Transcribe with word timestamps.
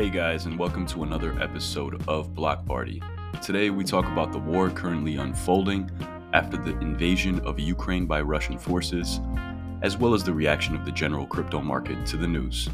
Hey 0.00 0.08
guys, 0.08 0.46
and 0.46 0.58
welcome 0.58 0.86
to 0.86 1.02
another 1.02 1.38
episode 1.42 2.02
of 2.08 2.34
Block 2.34 2.64
Party. 2.64 3.02
Today 3.42 3.68
we 3.68 3.84
talk 3.84 4.06
about 4.06 4.32
the 4.32 4.38
war 4.38 4.70
currently 4.70 5.16
unfolding 5.16 5.90
after 6.32 6.56
the 6.56 6.70
invasion 6.78 7.38
of 7.40 7.60
Ukraine 7.60 8.06
by 8.06 8.22
Russian 8.22 8.56
forces, 8.56 9.20
as 9.82 9.98
well 9.98 10.14
as 10.14 10.24
the 10.24 10.32
reaction 10.32 10.74
of 10.74 10.86
the 10.86 10.90
general 10.90 11.26
crypto 11.26 11.60
market 11.60 12.06
to 12.06 12.16
the 12.16 12.26
news. 12.26 12.70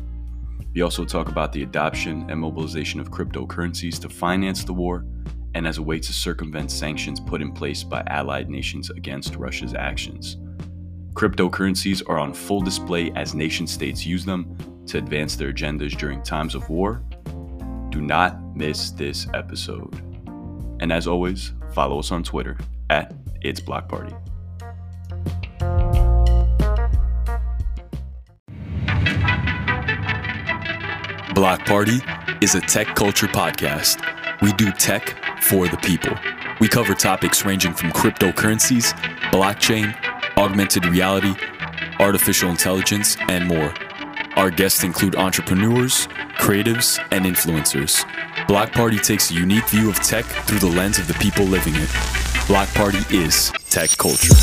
We 0.73 0.83
also 0.83 1.05
talk 1.05 1.29
about 1.29 1.53
the 1.53 1.65
adoption 1.65 2.31
and 2.31 2.39
mobilization 2.39 3.01
of 3.01 3.11
cryptocurrencies 3.11 3.99
to 4.03 4.09
finance 4.09 4.63
the 4.63 4.75
war 4.75 5.05
and 5.57 5.67
as 5.67 5.79
a 5.79 5.83
way 5.83 5.99
to 5.99 6.13
circumvent 6.13 6.71
sanctions 6.71 7.19
put 7.19 7.43
in 7.43 7.51
place 7.51 7.83
by 7.83 8.05
allied 8.07 8.49
nations 8.49 8.91
against 8.91 9.35
Russia's 9.35 9.75
actions. 9.75 10.37
Cryptocurrencies 11.15 12.09
are 12.09 12.21
on 12.21 12.33
full 12.33 12.61
display 12.61 13.11
as 13.17 13.35
nation 13.35 13.67
states 13.67 14.07
use 14.07 14.25
them 14.25 14.57
to 14.87 14.99
advance 14.99 15.35
their 15.35 15.53
agendas 15.53 15.99
during 15.99 16.23
times 16.23 16.55
of 16.55 16.71
war. 16.71 17.03
Do 17.97 18.03
not 18.03 18.55
miss 18.55 18.91
this 18.91 19.27
episode. 19.33 19.95
And 20.81 20.93
as 20.93 21.07
always, 21.07 21.55
follow 21.73 21.99
us 21.99 22.13
on 22.13 22.23
Twitter 22.23 22.59
at 22.91 23.15
It's 23.41 23.59
Block 23.59 23.89
Party. 23.89 24.15
Block 31.35 31.65
Party 31.65 32.01
is 32.43 32.55
a 32.55 32.61
tech 32.61 32.95
culture 32.95 33.29
podcast. 33.29 34.03
We 34.43 34.53
do 34.53 34.71
tech 34.73 35.17
for 35.43 35.67
the 35.67 35.79
people. 35.79 36.15
We 36.61 36.69
cover 36.69 36.93
topics 36.93 37.47
ranging 37.47 37.73
from 37.73 37.93
cryptocurrencies, 37.93 38.93
blockchain, 39.31 39.97
augmented 40.37 40.85
reality, 40.85 41.35
artificial 41.99 42.51
intelligence, 42.51 43.17
and 43.31 43.47
more. 43.47 43.73
Our 44.37 44.51
guests 44.51 44.85
include 44.85 45.17
entrepreneurs, 45.17 46.09
creatives, 46.37 47.03
and 47.11 47.25
influencers. 47.25 48.05
Block 48.47 48.71
Party 48.71 48.99
takes 48.99 49.31
a 49.31 49.35
unique 49.35 49.67
view 49.71 49.89
of 49.89 49.97
tech 50.01 50.27
through 50.27 50.59
the 50.59 50.67
lens 50.67 50.99
of 50.99 51.09
the 51.09 51.15
people 51.15 51.47
living 51.47 51.75
it. 51.77 51.89
Block 52.47 52.69
Party 52.75 52.99
is 53.11 53.51
tech 53.71 53.89
culture. 53.97 54.35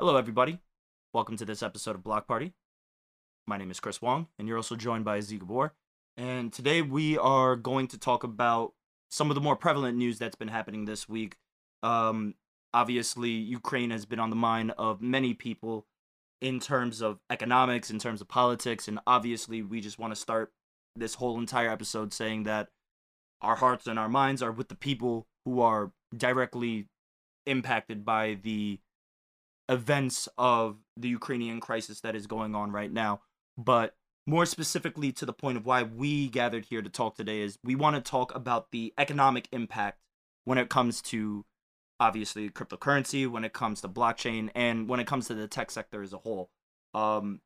Hello, 0.00 0.16
everybody. 0.16 0.58
Welcome 1.12 1.36
to 1.36 1.44
this 1.44 1.62
episode 1.62 1.94
of 1.94 2.02
Block 2.02 2.26
Party. 2.26 2.54
My 3.46 3.58
name 3.58 3.70
is 3.70 3.80
Chris 3.80 4.00
Wong, 4.00 4.28
and 4.38 4.48
you're 4.48 4.56
also 4.56 4.74
joined 4.74 5.04
by 5.04 5.20
Z 5.20 5.36
Gabor. 5.36 5.74
And 6.16 6.50
today 6.50 6.80
we 6.80 7.18
are 7.18 7.54
going 7.54 7.86
to 7.88 7.98
talk 7.98 8.24
about 8.24 8.72
some 9.10 9.30
of 9.30 9.34
the 9.34 9.42
more 9.42 9.56
prevalent 9.56 9.98
news 9.98 10.18
that's 10.18 10.36
been 10.36 10.48
happening 10.48 10.86
this 10.86 11.06
week. 11.06 11.36
Um, 11.82 12.32
obviously, 12.72 13.28
Ukraine 13.28 13.90
has 13.90 14.06
been 14.06 14.18
on 14.18 14.30
the 14.30 14.36
mind 14.36 14.72
of 14.78 15.02
many 15.02 15.34
people 15.34 15.84
in 16.40 16.60
terms 16.60 17.02
of 17.02 17.18
economics, 17.28 17.90
in 17.90 17.98
terms 17.98 18.22
of 18.22 18.28
politics, 18.28 18.88
and 18.88 19.00
obviously, 19.06 19.60
we 19.60 19.82
just 19.82 19.98
want 19.98 20.14
to 20.14 20.18
start 20.18 20.50
this 20.96 21.16
whole 21.16 21.38
entire 21.38 21.68
episode 21.68 22.14
saying 22.14 22.44
that 22.44 22.68
our 23.42 23.56
hearts 23.56 23.86
and 23.86 23.98
our 23.98 24.08
minds 24.08 24.42
are 24.42 24.50
with 24.50 24.70
the 24.70 24.74
people 24.74 25.26
who 25.44 25.60
are 25.60 25.92
directly 26.16 26.86
impacted 27.44 28.02
by 28.02 28.38
the 28.42 28.78
events 29.70 30.28
of 30.36 30.78
the 30.96 31.08
Ukrainian 31.08 31.60
crisis 31.60 32.00
that 32.00 32.16
is 32.16 32.26
going 32.26 32.54
on 32.54 32.72
right 32.72 32.92
now. 32.92 33.20
But 33.56 33.94
more 34.26 34.44
specifically 34.44 35.12
to 35.12 35.24
the 35.24 35.32
point 35.32 35.56
of 35.56 35.64
why 35.64 35.84
we 35.84 36.28
gathered 36.28 36.66
here 36.66 36.82
to 36.82 36.90
talk 36.90 37.16
today 37.16 37.40
is 37.40 37.58
we 37.64 37.74
want 37.74 37.96
to 37.96 38.02
talk 38.02 38.34
about 38.34 38.72
the 38.72 38.92
economic 38.98 39.48
impact 39.52 40.00
when 40.44 40.58
it 40.58 40.68
comes 40.68 41.00
to 41.02 41.44
obviously 42.00 42.50
cryptocurrency, 42.50 43.28
when 43.28 43.44
it 43.44 43.52
comes 43.52 43.80
to 43.80 43.88
blockchain, 43.88 44.50
and 44.54 44.88
when 44.88 45.00
it 45.00 45.06
comes 45.06 45.28
to 45.28 45.34
the 45.34 45.46
tech 45.46 45.70
sector 45.70 46.02
as 46.02 46.12
a 46.12 46.18
whole. 46.18 46.50
Um, 46.94 47.40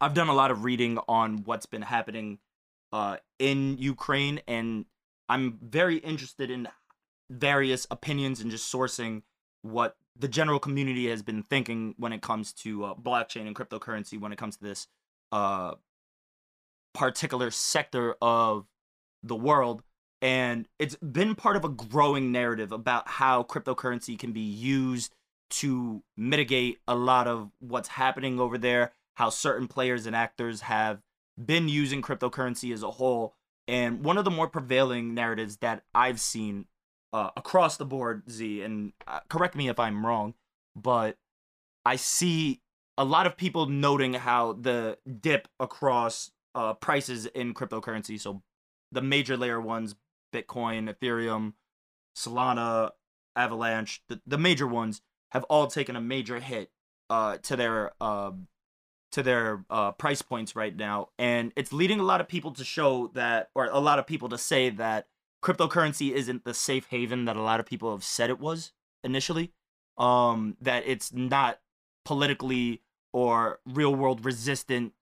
I've 0.00 0.14
done 0.14 0.28
a 0.28 0.34
lot 0.34 0.50
of 0.50 0.64
reading 0.64 0.98
on 1.08 1.44
what's 1.44 1.66
been 1.66 1.82
happening 1.82 2.38
uh, 2.92 3.18
in 3.38 3.76
Ukraine, 3.78 4.40
and 4.48 4.86
I'm 5.28 5.58
very 5.60 5.96
interested 5.96 6.50
in 6.50 6.68
various 7.28 7.86
opinions 7.90 8.40
and 8.40 8.50
just 8.50 8.72
sourcing 8.72 9.22
what 9.62 9.96
the 10.18 10.28
general 10.28 10.58
community 10.58 11.08
has 11.08 11.22
been 11.22 11.42
thinking 11.42 11.94
when 11.96 12.12
it 12.12 12.22
comes 12.22 12.52
to 12.52 12.84
uh, 12.84 12.94
blockchain 12.94 13.46
and 13.46 13.54
cryptocurrency 13.54 14.18
when 14.20 14.32
it 14.32 14.38
comes 14.38 14.56
to 14.56 14.64
this 14.64 14.86
uh, 15.32 15.74
particular 16.94 17.50
sector 17.50 18.16
of 18.20 18.66
the 19.22 19.36
world. 19.36 19.82
And 20.22 20.68
it's 20.78 20.96
been 20.96 21.34
part 21.34 21.56
of 21.56 21.64
a 21.64 21.68
growing 21.68 22.30
narrative 22.30 22.72
about 22.72 23.08
how 23.08 23.42
cryptocurrency 23.42 24.18
can 24.18 24.32
be 24.32 24.40
used 24.40 25.14
to 25.50 26.02
mitigate 26.16 26.78
a 26.86 26.94
lot 26.94 27.26
of 27.26 27.50
what's 27.58 27.88
happening 27.88 28.38
over 28.38 28.58
there 28.58 28.92
how 29.20 29.28
certain 29.28 29.68
players 29.68 30.06
and 30.06 30.16
actors 30.16 30.62
have 30.62 30.98
been 31.42 31.68
using 31.68 32.00
cryptocurrency 32.00 32.72
as 32.72 32.82
a 32.82 32.90
whole. 32.90 33.34
And 33.68 34.02
one 34.02 34.16
of 34.16 34.24
the 34.24 34.30
more 34.30 34.48
prevailing 34.48 35.12
narratives 35.12 35.58
that 35.58 35.82
i've 35.94 36.18
seen 36.18 36.64
uh, 37.12 37.30
across 37.36 37.76
the 37.76 37.84
board, 37.84 38.22
Z, 38.30 38.62
and 38.62 38.92
uh, 39.06 39.20
correct 39.28 39.56
me 39.56 39.68
if 39.68 39.78
I'm 39.78 40.04
wrong, 40.06 40.34
but 40.76 41.16
I 41.84 41.96
see 41.96 42.60
a 42.96 43.04
lot 43.04 43.26
of 43.26 43.36
people 43.36 43.66
noting 43.66 44.14
how 44.14 44.52
the 44.52 44.98
dip 45.20 45.48
across 45.58 46.30
uh, 46.54 46.74
prices 46.74 47.26
in 47.26 47.54
cryptocurrency. 47.54 48.20
So 48.20 48.42
the 48.92 49.02
major 49.02 49.36
layer 49.36 49.60
ones, 49.60 49.94
Bitcoin, 50.32 50.92
Ethereum, 50.94 51.54
Solana, 52.16 52.90
Avalanche, 53.36 54.02
the, 54.08 54.20
the 54.26 54.38
major 54.38 54.66
ones 54.66 55.00
have 55.30 55.44
all 55.44 55.66
taken 55.66 55.96
a 55.96 56.00
major 56.00 56.40
hit 56.40 56.70
uh, 57.08 57.38
to 57.38 57.56
their 57.56 57.92
uh, 58.00 58.32
to 59.12 59.22
their 59.24 59.64
uh, 59.70 59.90
price 59.92 60.22
points 60.22 60.54
right 60.54 60.76
now, 60.76 61.08
and 61.18 61.52
it's 61.56 61.72
leading 61.72 61.98
a 61.98 62.04
lot 62.04 62.20
of 62.20 62.28
people 62.28 62.52
to 62.52 62.64
show 62.64 63.08
that, 63.14 63.48
or 63.56 63.64
a 63.66 63.80
lot 63.80 63.98
of 63.98 64.06
people 64.06 64.28
to 64.28 64.38
say 64.38 64.70
that 64.70 65.06
cryptocurrency 65.42 66.12
isn't 66.12 66.44
the 66.44 66.54
safe 66.54 66.86
haven 66.90 67.24
that 67.24 67.36
a 67.36 67.42
lot 67.42 67.60
of 67.60 67.66
people 67.66 67.92
have 67.92 68.04
said 68.04 68.30
it 68.30 68.40
was 68.40 68.72
initially. 69.02 69.52
Um, 69.98 70.56
that 70.60 70.84
it's 70.86 71.12
not 71.12 71.60
politically 72.04 72.82
or 73.12 73.60
real 73.66 73.94
world 73.94 74.24
resistant 74.24 74.94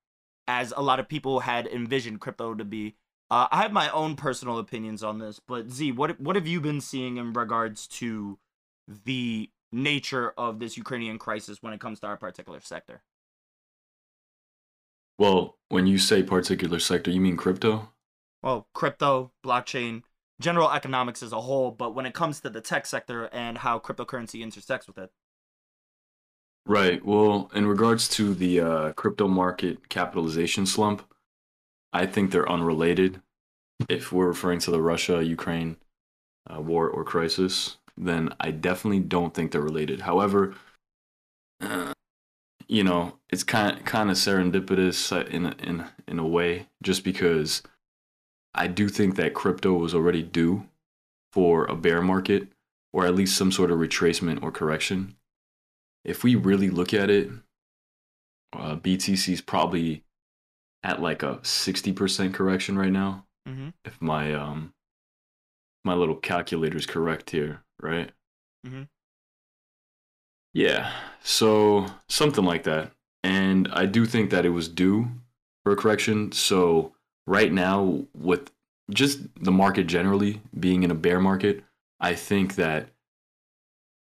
as 0.49 0.73
a 0.77 0.83
lot 0.83 0.99
of 0.99 1.09
people 1.09 1.41
had 1.41 1.67
envisioned 1.67 2.21
crypto 2.21 2.55
to 2.55 2.65
be. 2.65 2.97
Uh, 3.31 3.47
I 3.51 3.63
have 3.63 3.73
my 3.73 3.91
own 3.91 4.17
personal 4.17 4.59
opinions 4.59 5.05
on 5.05 5.19
this, 5.19 5.39
but 5.47 5.71
Z, 5.71 5.93
what 5.93 6.19
what 6.19 6.35
have 6.35 6.47
you 6.47 6.61
been 6.61 6.81
seeing 6.81 7.19
in 7.19 7.33
regards 7.35 7.87
to 7.89 8.39
the 9.05 9.51
nature 9.71 10.33
of 10.39 10.59
this 10.59 10.77
Ukrainian 10.79 11.19
crisis 11.19 11.63
when 11.63 11.75
it 11.75 11.81
comes 11.81 12.01
to 12.01 12.07
our 12.07 12.17
particular 12.17 12.61
sector? 12.61 13.03
Well, 15.19 15.59
when 15.69 15.87
you 15.87 15.99
say 15.99 16.23
particular 16.23 16.79
sector, 16.79 17.11
you 17.11 17.21
mean 17.21 17.37
crypto? 17.37 17.91
Well, 18.43 18.69
crypto, 18.73 19.33
blockchain, 19.45 20.05
general 20.41 20.71
economics 20.71 21.23
as 21.23 21.33
a 21.33 21.41
whole, 21.41 21.71
but 21.71 21.95
when 21.95 22.07
it 22.07 22.15
comes 22.15 22.41
to 22.41 22.51
the 22.51 22.61
tech 22.61 22.87
sector 22.87 23.29
and 23.33 23.59
how 23.59 23.79
cryptocurrency 23.79 24.41
intersects 24.41 24.87
with 24.87 24.99
it. 24.99 25.11
Right. 26.67 27.05
Well, 27.05 27.51
in 27.55 27.67
regards 27.67 28.09
to 28.11 28.35
the 28.35 28.61
uh, 28.61 28.93
crypto 28.93 29.27
market 29.27 29.89
capitalization 29.89 30.67
slump, 30.67 31.03
I 31.93 32.07
think 32.07 32.31
they're 32.31 32.51
unrelated. 32.51 33.23
If 33.89 34.13
we're 34.13 34.27
referring 34.29 34.59
to 34.61 34.71
the 34.71 34.83
Russia 34.83 35.25
Ukraine 35.25 35.77
uh, 36.49 36.61
war 36.61 36.89
or 36.89 37.05
crisis, 37.05 37.79
then 37.97 38.35
I 38.39 38.51
definitely 38.51 39.01
don't 39.01 39.33
think 39.33 39.51
they're 39.51 39.63
related. 39.63 40.03
However, 40.03 40.55
you 42.69 42.85
know, 42.85 43.19
it's 43.31 43.45
kind 43.45 43.85
kind 43.85 44.11
of 44.11 44.17
serendipitous 44.17 45.11
uh, 45.11 45.27
in 45.29 45.47
in 45.59 45.87
in 46.07 46.19
a 46.19 46.27
way, 46.27 46.69
just 46.83 47.03
because 47.03 47.63
I 48.59 48.67
do 48.67 48.89
think 48.89 49.15
that 49.15 49.35
crypto 49.35 49.73
was 49.75 49.95
already 49.95 50.23
due 50.23 50.67
for 51.33 51.65
a 51.67 51.77
bear 51.77 52.03
market 52.03 52.49
or 52.93 53.07
at 53.07 53.15
least 53.15 53.37
some 53.37 53.53
sort 53.53 53.71
of 53.71 53.79
retracement 53.79 54.43
or 54.43 54.51
correction. 54.51 55.15
If 56.05 56.25
we 56.25 56.35
really 56.35 56.69
look 56.69 56.93
at 56.93 57.09
it, 57.09 57.31
uh, 58.53 58.75
BTC 58.75 59.33
is 59.33 59.41
probably 59.41 60.03
at 60.83 61.01
like 61.01 61.23
a 61.23 61.37
60% 61.37 62.35
correction 62.35 62.77
right 62.77 62.91
now. 62.91 63.27
Mm-hmm. 63.49 63.69
If 63.85 64.03
my 64.03 64.35
um 64.35 64.75
my 65.85 65.95
little 65.95 66.17
calculator 66.17 66.77
is 66.77 66.85
correct 66.87 67.31
here, 67.31 67.63
right? 67.81 68.11
Mm-hmm. 68.67 68.83
Yeah, 70.53 70.93
so 71.23 71.87
something 72.09 72.45
like 72.45 72.65
that. 72.65 72.91
And 73.23 73.69
I 73.73 73.87
do 73.87 74.05
think 74.05 74.31
that 74.31 74.45
it 74.45 74.51
was 74.51 74.69
due 74.69 75.09
for 75.63 75.73
a 75.73 75.77
correction. 75.77 76.33
So 76.33 76.95
right 77.29 77.53
now 77.53 78.07
with 78.15 78.51
just 78.91 79.21
the 79.41 79.53
market 79.53 79.87
generally 79.87 80.41
being 80.59 80.83
in 80.83 80.91
a 80.91 80.95
bear 80.95 81.21
market, 81.21 81.63
I 82.01 82.15
think 82.15 82.55
that 82.55 82.89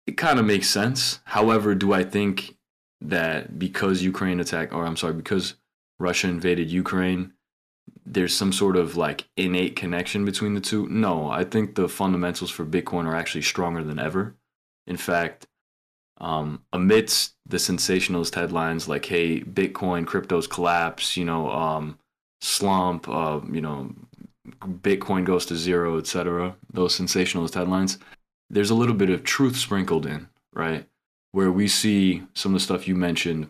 it 0.07 0.18
kind 0.18 0.39
of 0.39 0.45
makes 0.45 0.68
sense. 0.68 1.19
However, 1.25 1.75
do 1.75 1.94
I 1.94 2.03
think 2.03 2.57
that 3.00 3.59
because 3.59 4.01
Ukraine 4.01 4.39
attacked, 4.39 4.73
or 4.73 4.85
I'm 4.85 4.97
sorry, 4.97 5.13
because 5.13 5.53
Russia 6.00 6.27
invaded 6.27 6.71
Ukraine, 6.71 7.33
there's 8.06 8.35
some 8.35 8.51
sort 8.51 8.75
of 8.75 8.97
like 8.97 9.27
innate 9.38 9.75
connection 9.75 10.25
between 10.25 10.56
the 10.56 10.62
two? 10.62 10.88
No, 10.89 11.29
I 11.29 11.44
think 11.44 11.75
the 11.75 11.88
fundamentals 11.88 12.50
for 12.50 12.65
Bitcoin 12.65 13.06
are 13.06 13.15
actually 13.15 13.44
stronger 13.44 13.83
than 13.83 14.00
ever. 14.00 14.35
In 14.88 14.97
fact, 14.97 15.45
um, 16.17 16.63
amidst 16.74 17.35
the 17.45 17.59
sensationalist 17.59 18.33
headlines 18.33 18.88
like 18.88 19.06
"Hey, 19.06 19.41
Bitcoin, 19.41 20.06
cryptos 20.06 20.50
collapse," 20.50 21.17
you 21.17 21.25
know, 21.25 21.51
um, 21.51 22.00
slump, 22.41 23.07
uh, 23.07 23.39
you 23.51 23.61
know, 23.61 23.93
Bitcoin 24.59 25.23
goes 25.23 25.45
to 25.47 25.55
zero, 25.55 25.97
etc. 25.97 26.55
Those 26.71 26.95
sensationalist 26.95 27.53
headlines. 27.53 27.99
There's 28.49 28.69
a 28.69 28.75
little 28.75 28.95
bit 28.95 29.09
of 29.09 29.23
truth 29.23 29.55
sprinkled 29.55 30.05
in, 30.05 30.27
right? 30.53 30.88
Where 31.31 31.51
we 31.51 31.67
see 31.67 32.23
some 32.33 32.53
of 32.53 32.59
the 32.59 32.63
stuff 32.63 32.88
you 32.88 32.95
mentioned 32.95 33.49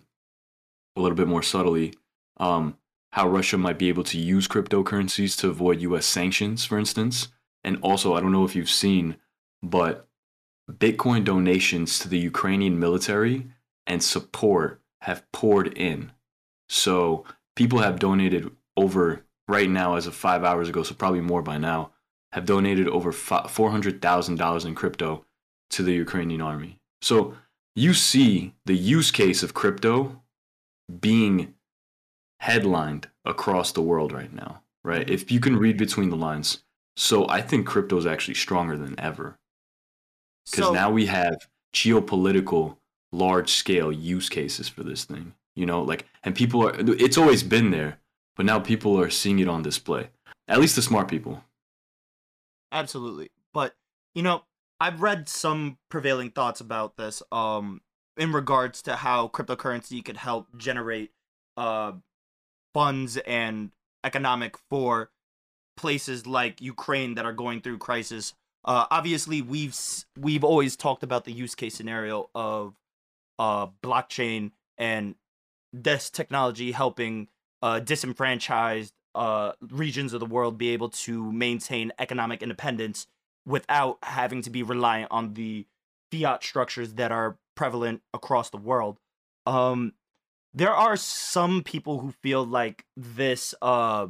a 0.96 1.02
little 1.02 1.16
bit 1.16 1.28
more 1.28 1.42
subtly. 1.42 1.94
Um, 2.38 2.78
how 3.14 3.28
Russia 3.28 3.58
might 3.58 3.78
be 3.78 3.90
able 3.90 4.04
to 4.06 4.18
use 4.18 4.48
cryptocurrencies 4.48 5.38
to 5.40 5.50
avoid 5.50 5.82
US 5.82 6.06
sanctions, 6.06 6.66
for 6.66 6.78
instance. 6.78 7.30
And 7.64 7.78
also, 7.82 8.16
I 8.16 8.22
don't 8.22 8.32
know 8.32 8.46
if 8.46 8.56
you've 8.56 8.70
seen, 8.70 9.18
but 9.62 10.08
Bitcoin 10.72 11.24
donations 11.24 12.00
to 12.00 12.08
the 12.08 12.20
Ukrainian 12.20 12.80
military 12.80 13.48
and 13.86 14.04
support 14.04 14.82
have 15.02 15.30
poured 15.32 15.78
in. 15.78 16.12
So 16.70 17.26
people 17.56 17.80
have 17.80 18.00
donated 18.00 18.52
over, 18.78 19.26
right 19.48 19.70
now, 19.70 19.96
as 19.96 20.08
of 20.08 20.16
five 20.16 20.44
hours 20.44 20.70
ago, 20.70 20.84
so 20.84 20.96
probably 20.96 21.22
more 21.22 21.42
by 21.42 21.58
now, 21.58 21.92
have 22.32 22.46
donated 22.46 22.88
over 22.88 23.12
$400,000 23.12 24.66
in 24.66 24.76
crypto 24.76 25.26
to 25.72 25.84
the 25.84 25.94
Ukrainian 25.94 26.42
army. 26.42 26.80
So 27.02 27.36
you 27.76 27.94
see 27.94 28.54
the 28.66 28.76
use 28.76 29.12
case 29.12 29.44
of 29.44 29.54
crypto 29.54 30.22
being 31.00 31.54
headlined 32.40 33.08
across 33.26 33.72
the 33.72 33.82
world 33.82 34.12
right 34.12 34.34
now, 34.34 34.62
right? 34.84 35.10
If 35.10 35.32
you 35.32 35.40
can 35.40 35.58
read 35.58 35.78
between 35.78 36.10
the 36.10 36.16
lines. 36.16 36.64
So 36.98 37.28
I 37.30 37.42
think 37.42 37.66
crypto 37.66 37.98
is 37.98 38.06
actually 38.06 38.34
stronger 38.36 38.78
than 38.78 39.00
ever 39.00 39.38
because 40.46 40.66
so, 40.66 40.74
now 40.74 40.90
we 40.92 41.06
have 41.06 41.48
geopolitical 41.74 42.78
large 43.12 43.52
scale 43.52 43.92
use 43.92 44.30
cases 44.30 44.68
for 44.68 44.84
this 44.84 45.06
thing 45.06 45.34
you 45.56 45.66
know 45.66 45.82
like 45.82 46.06
and 46.24 46.36
people 46.36 46.68
are 46.68 46.74
it's 46.78 47.18
always 47.18 47.44
been 47.44 47.72
there 47.72 48.00
but 48.36 48.46
now 48.46 48.60
people 48.60 49.00
are 49.00 49.10
seeing 49.10 49.40
it 49.40 49.48
on 49.48 49.62
display. 49.62 50.10
At 50.48 50.60
least 50.60 50.76
the 50.76 50.82
smart 50.82 51.08
people. 51.08 51.44
Absolutely. 52.72 53.32
But 53.54 53.76
you 54.14 54.24
know 54.24 54.44
i've 54.80 55.02
read 55.02 55.30
some 55.30 55.78
prevailing 55.90 56.32
thoughts 56.32 56.60
about 56.60 56.98
this 56.98 57.24
um 57.32 57.82
in 58.18 58.34
regards 58.34 58.82
to 58.82 58.96
how 58.96 59.28
cryptocurrency 59.30 60.04
could 60.04 60.18
help 60.18 60.48
generate 60.58 61.12
uh 61.56 61.94
funds 62.74 63.18
and 63.18 63.72
economic 64.04 64.58
for 64.70 65.12
places 65.78 66.28
like 66.28 66.62
ukraine 66.62 67.16
that 67.16 67.26
are 67.26 67.34
going 67.34 67.62
through 67.62 67.78
crisis. 67.78 68.34
Uh, 68.64 68.86
obviously, 68.92 69.42
we've 69.42 69.76
we've 70.20 70.44
always 70.44 70.76
talked 70.76 71.04
about 71.04 71.26
the 71.26 71.32
use 71.32 71.56
case 71.56 71.74
scenario 71.74 72.30
of 72.36 72.76
uh, 73.40 73.68
blockchain 73.84 74.52
and 74.78 75.16
this 75.74 76.10
technology 76.10 76.72
helping 76.72 77.28
uh, 77.62 77.80
disenfranchised 77.80 78.94
uh, 79.14 79.52
regions 79.70 80.14
of 80.14 80.20
the 80.20 80.26
world 80.26 80.58
be 80.58 80.70
able 80.70 80.90
to 80.90 81.32
maintain 81.32 81.92
economic 82.00 82.42
independence 82.42 83.08
without 83.46 83.98
having 84.04 84.42
to 84.42 84.50
be 84.50 84.64
reliant 84.64 85.12
on 85.12 85.34
the 85.34 85.66
fiat 86.12 86.44
structures 86.44 86.94
that 86.94 87.12
are 87.12 87.38
prevalent 87.56 88.02
across 88.14 88.50
the 88.50 88.58
world. 88.58 89.00
Um, 89.46 89.94
there 90.54 90.74
are 90.74 90.98
some 90.98 91.64
people 91.64 92.00
who 92.00 92.12
feel 92.12 92.46
like 92.46 92.86
this 92.96 93.56
uh, 93.62 94.08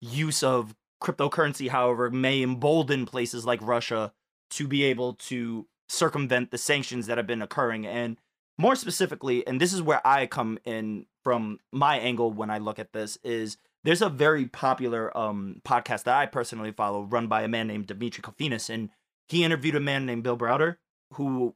use 0.00 0.42
of 0.42 0.74
Cryptocurrency, 1.02 1.68
however, 1.68 2.10
may 2.10 2.42
embolden 2.42 3.06
places 3.06 3.46
like 3.46 3.60
Russia 3.62 4.12
to 4.50 4.68
be 4.68 4.84
able 4.84 5.14
to 5.14 5.66
circumvent 5.88 6.50
the 6.50 6.58
sanctions 6.58 7.06
that 7.06 7.16
have 7.16 7.26
been 7.26 7.42
occurring. 7.42 7.86
And 7.86 8.18
more 8.60 8.76
specifically, 8.76 9.46
and 9.46 9.60
this 9.60 9.72
is 9.72 9.80
where 9.80 10.06
I 10.06 10.26
come 10.26 10.58
in 10.64 11.06
from 11.24 11.60
my 11.72 11.98
angle 11.98 12.30
when 12.30 12.50
I 12.50 12.58
look 12.58 12.78
at 12.78 12.92
this, 12.92 13.18
is 13.24 13.56
there's 13.84 14.02
a 14.02 14.10
very 14.10 14.46
popular 14.46 15.16
um, 15.16 15.62
podcast 15.64 16.04
that 16.04 16.16
I 16.16 16.26
personally 16.26 16.70
follow 16.70 17.02
run 17.02 17.26
by 17.26 17.42
a 17.42 17.48
man 17.48 17.66
named 17.66 17.86
Dimitri 17.86 18.22
Kofinas. 18.22 18.68
And 18.68 18.90
he 19.28 19.44
interviewed 19.44 19.76
a 19.76 19.80
man 19.80 20.04
named 20.04 20.22
Bill 20.22 20.36
Browder 20.36 20.76
who 21.14 21.54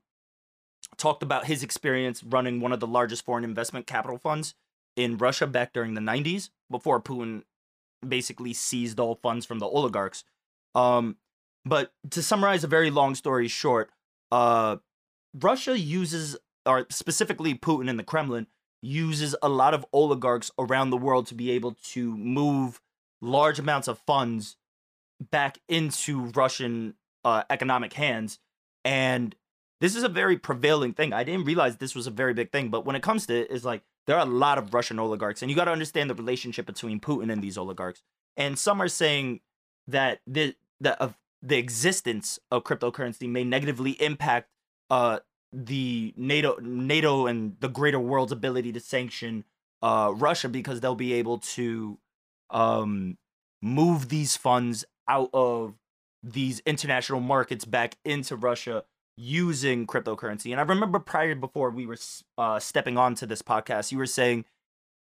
talked 0.97 1.23
about 1.23 1.47
his 1.47 1.63
experience 1.63 2.25
running 2.25 2.61
one 2.61 2.73
of 2.73 2.81
the 2.81 2.87
largest 2.87 3.25
foreign 3.25 3.45
investment 3.45 3.87
capital 3.87 4.17
funds 4.17 4.55
in 4.97 5.19
Russia 5.19 5.47
back 5.47 5.73
during 5.75 5.95
the 5.95 6.01
90s 6.01 6.49
before 6.71 7.03
Putin 7.03 7.43
basically 8.07 8.55
seized 8.55 8.99
all 8.99 9.17
funds 9.17 9.45
from 9.45 9.59
the 9.59 9.67
oligarchs. 9.67 10.25
Um, 10.75 11.17
but 11.67 11.93
to 12.11 12.23
summarize 12.23 12.65
a 12.65 12.69
very 12.69 12.91
long 12.91 13.15
story 13.15 13.49
short, 13.49 13.91
uh, 14.33 14.77
Russia 15.35 15.79
uses, 15.79 16.37
or 16.67 16.87
specifically 16.91 17.55
Putin 17.55 17.89
and 17.89 17.99
the 17.99 18.05
Kremlin, 18.05 18.47
uses 18.83 19.35
a 19.43 19.49
lot 19.49 19.75
of 19.75 19.87
oligarchs 19.93 20.51
around 20.59 20.91
the 20.91 20.97
world 20.97 21.27
to 21.27 21.35
be 21.35 21.51
able 21.51 21.73
to 21.93 22.17
move 22.17 22.81
large 23.21 23.59
amounts 23.59 23.89
of 23.89 23.99
funds 24.07 24.57
back 25.31 25.59
into 25.69 26.27
Russian 26.27 26.95
uh, 27.25 27.45
economic 27.49 27.95
hands. 27.95 28.39
And 28.85 29.35
this 29.81 29.97
is 29.97 30.03
a 30.03 30.09
very 30.09 30.37
prevailing 30.37 30.93
thing. 30.93 31.13
I 31.13 31.25
didn't 31.25 31.47
realize 31.47 31.77
this 31.77 31.95
was 31.95 32.07
a 32.07 32.11
very 32.11 32.35
big 32.35 32.53
thing, 32.53 32.69
but 32.69 32.85
when 32.85 32.97
it 32.97 33.03
comes 33.03 33.27
to 33.27 33.35
it, 33.35 33.49
it's 33.51 33.65
like 33.65 33.83
there 34.07 34.17
are 34.17 34.27
a 34.27 34.31
lot 34.31 34.59
of 34.59 34.75
Russian 34.75 34.99
oligarchs, 34.99 35.43
and 35.43 35.51
you 35.51 35.57
got 35.57 35.65
to 35.65 35.73
understand 35.73 36.11
the 36.11 36.15
relationship 36.15 36.67
between 36.67 37.01
Putin 37.01 37.33
and 37.33 37.43
these 37.43 37.57
oligarchs. 37.57 38.03
And 38.37 38.59
some 38.59 38.83
are 38.83 38.89
saying 38.89 39.41
that 39.89 40.21
the 40.27 40.55
the 40.81 41.01
of 41.01 41.17
the 41.43 41.57
existence 41.59 42.39
of 42.51 42.65
cryptocurrency 42.65 43.29
may 43.29 43.45
negatively 43.45 43.93
impact 44.03 44.49
uh 44.91 45.19
the 45.55 46.13
NATO 46.17 46.57
NATO 46.61 47.27
and 47.27 47.57
the 47.61 47.69
greater 47.69 48.01
world's 48.01 48.33
ability 48.33 48.73
to 48.73 48.81
sanction 48.81 49.45
uh 49.83 50.13
Russia 50.15 50.49
because 50.49 50.81
they'll 50.81 50.95
be 50.95 51.13
able 51.15 51.39
to 51.39 51.99
um 52.51 53.17
move 53.63 54.09
these 54.09 54.37
funds 54.37 54.85
out 55.09 55.31
of 55.33 55.75
these 56.23 56.61
international 56.61 57.21
markets 57.21 57.65
back 57.65 57.97
into 58.05 58.35
Russia 58.35 58.85
using 59.17 59.87
cryptocurrency. 59.87 60.51
And 60.51 60.61
I 60.61 60.65
remember 60.65 60.99
prior 60.99 61.35
before 61.35 61.71
we 61.71 61.87
were 61.87 61.99
uh, 62.37 62.59
stepping 62.59 62.99
onto 62.99 63.27
this 63.27 63.43
podcast, 63.43 63.93
you 63.93 63.99
were 63.99 64.07
saying 64.07 64.45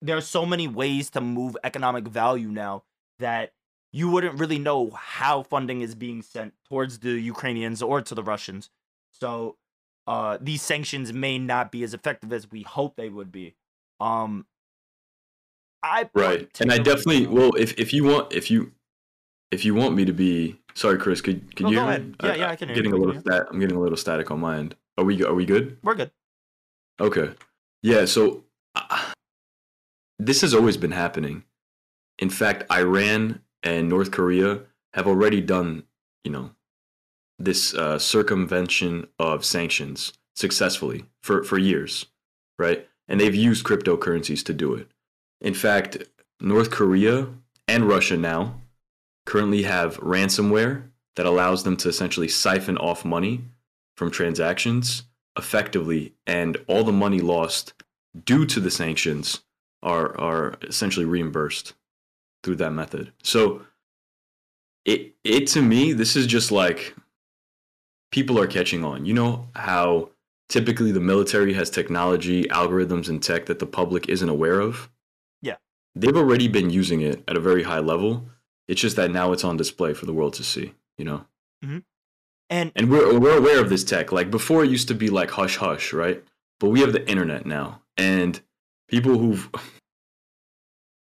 there 0.02 0.16
are 0.16 0.20
so 0.20 0.44
many 0.44 0.68
ways 0.68 1.08
to 1.10 1.20
move 1.20 1.56
economic 1.64 2.06
value 2.06 2.48
now 2.48 2.82
that 3.18 3.52
you 3.92 4.10
wouldn't 4.10 4.38
really 4.38 4.58
know 4.58 4.90
how 4.90 5.44
funding 5.44 5.80
is 5.80 5.94
being 5.94 6.20
sent 6.20 6.52
towards 6.68 6.98
the 6.98 7.12
Ukrainians 7.12 7.80
or 7.80 8.02
to 8.02 8.14
the 8.14 8.22
Russians. 8.22 8.70
So 9.12 9.56
uh, 10.06 10.38
these 10.40 10.62
sanctions 10.62 11.12
may 11.12 11.38
not 11.38 11.72
be 11.72 11.82
as 11.82 11.94
effective 11.94 12.32
as 12.32 12.50
we 12.50 12.62
hope 12.62 12.96
they 12.96 13.08
would 13.08 13.32
be. 13.32 13.54
Um, 14.00 14.46
I 15.82 16.08
right, 16.14 16.48
and 16.60 16.72
I 16.72 16.78
definitely 16.78 17.26
well, 17.26 17.52
if 17.54 17.78
if 17.78 17.92
you 17.92 18.04
want, 18.04 18.32
if 18.32 18.50
you 18.50 18.72
if 19.50 19.64
you 19.64 19.74
want 19.74 19.94
me 19.94 20.04
to 20.04 20.12
be 20.12 20.60
sorry, 20.74 20.98
Chris, 20.98 21.20
could 21.20 21.54
could 21.56 21.64
no, 21.64 21.70
you? 21.70 21.76
Go 21.76 21.88
ahead. 21.88 22.16
Yeah, 22.22 22.34
yeah, 22.34 22.50
I 22.50 22.56
can. 22.56 22.68
I'm 22.68 22.74
getting 22.74 22.92
a 22.92 22.96
little 22.96 23.20
stat. 23.20 23.46
I'm 23.50 23.60
getting 23.60 23.76
a 23.76 23.80
little 23.80 23.96
static 23.96 24.30
on 24.30 24.40
my 24.40 24.58
end. 24.58 24.74
Are 24.96 25.04
we 25.04 25.22
are 25.24 25.34
we 25.34 25.44
good? 25.44 25.78
We're 25.82 25.94
good. 25.94 26.10
Okay. 27.00 27.30
Yeah. 27.82 28.04
So 28.04 28.44
uh, 28.74 29.12
this 30.18 30.40
has 30.40 30.54
always 30.54 30.76
been 30.76 30.92
happening. 30.92 31.44
In 32.18 32.30
fact, 32.30 32.64
Iran 32.70 33.40
and 33.62 33.88
North 33.88 34.10
Korea 34.10 34.60
have 34.94 35.06
already 35.06 35.40
done, 35.40 35.84
you 36.22 36.30
know, 36.30 36.50
this 37.38 37.74
uh, 37.74 37.98
circumvention 37.98 39.06
of 39.18 39.44
sanctions 39.44 40.12
successfully 40.36 41.04
for 41.22 41.42
for 41.44 41.58
years, 41.58 42.06
right? 42.58 42.88
And 43.08 43.20
they've 43.20 43.34
used 43.34 43.64
cryptocurrencies 43.64 44.44
to 44.46 44.54
do 44.54 44.74
it. 44.74 44.88
In 45.40 45.54
fact, 45.54 45.98
North 46.40 46.70
Korea 46.70 47.28
and 47.68 47.88
Russia 47.88 48.16
now 48.16 48.60
currently 49.26 49.62
have 49.62 49.98
ransomware 49.98 50.84
that 51.16 51.26
allows 51.26 51.62
them 51.62 51.76
to 51.78 51.88
essentially 51.88 52.28
siphon 52.28 52.76
off 52.78 53.04
money 53.04 53.44
from 53.96 54.10
transactions 54.10 55.04
effectively, 55.36 56.14
and 56.26 56.56
all 56.66 56.84
the 56.84 56.92
money 56.92 57.20
lost 57.20 57.74
due 58.24 58.46
to 58.46 58.60
the 58.60 58.70
sanctions 58.70 59.42
are 59.82 60.18
are 60.18 60.54
essentially 60.62 61.06
reimbursed 61.06 61.74
through 62.42 62.56
that 62.56 62.72
method. 62.72 63.12
So 63.22 63.62
it 64.84 65.14
it 65.24 65.46
to 65.48 65.62
me 65.62 65.92
this 65.92 66.16
is 66.16 66.26
just 66.26 66.52
like 66.52 66.94
people 68.14 68.38
are 68.38 68.46
catching 68.46 68.84
on. 68.84 69.04
You 69.04 69.12
know 69.12 69.48
how 69.56 70.10
typically 70.48 70.92
the 70.92 71.00
military 71.00 71.52
has 71.54 71.68
technology, 71.68 72.44
algorithms 72.44 73.08
and 73.08 73.20
tech 73.20 73.46
that 73.46 73.58
the 73.58 73.66
public 73.66 74.08
isn't 74.08 74.28
aware 74.28 74.60
of? 74.60 74.88
Yeah. 75.42 75.56
they've 75.96 76.16
already 76.16 76.46
been 76.46 76.70
using 76.70 77.00
it 77.00 77.24
at 77.26 77.36
a 77.36 77.40
very 77.40 77.64
high 77.64 77.80
level. 77.80 78.28
It's 78.68 78.80
just 78.80 78.94
that 78.94 79.10
now 79.10 79.32
it's 79.32 79.42
on 79.42 79.56
display 79.56 79.94
for 79.94 80.06
the 80.06 80.12
world 80.12 80.34
to 80.34 80.44
see, 80.44 80.74
you 80.96 81.04
know. 81.04 81.26
Mm-hmm. 81.64 81.78
And 82.50 82.72
And 82.76 82.88
we're 82.88 83.18
we're 83.18 83.36
aware 83.36 83.60
of 83.60 83.68
this 83.68 83.82
tech. 83.82 84.12
Like 84.12 84.30
before, 84.30 84.62
it 84.62 84.70
used 84.70 84.88
to 84.88 84.94
be 84.94 85.10
like 85.10 85.30
hush 85.32 85.56
hush, 85.56 85.92
right? 85.92 86.22
But 86.60 86.68
we 86.68 86.80
have 86.80 86.92
the 86.92 87.06
internet 87.10 87.46
now, 87.46 87.82
and 87.96 88.40
people 88.88 89.18
who've 89.18 89.50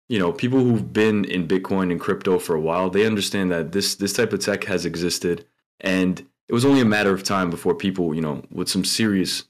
you 0.10 0.20
know 0.20 0.34
people 0.34 0.60
who've 0.60 0.92
been 0.92 1.24
in 1.24 1.48
Bitcoin 1.48 1.92
and 1.92 2.00
crypto 2.00 2.40
for 2.40 2.56
a 2.56 2.62
while, 2.70 2.90
they 2.90 3.06
understand 3.06 3.52
that 3.52 3.72
this 3.72 3.96
this 3.96 4.12
type 4.14 4.34
of 4.34 4.42
tech 4.42 4.66
has 4.66 4.86
existed, 4.86 5.46
and 5.80 6.26
it 6.50 6.54
was 6.54 6.66
only 6.66 6.82
a 6.82 6.86
matter 6.86 7.14
of 7.14 7.24
time 7.24 7.52
before 7.52 7.76
people, 7.76 8.16
you 8.16 8.22
know, 8.22 8.44
with 8.52 8.68
some 8.68 8.84
serious 8.84 9.46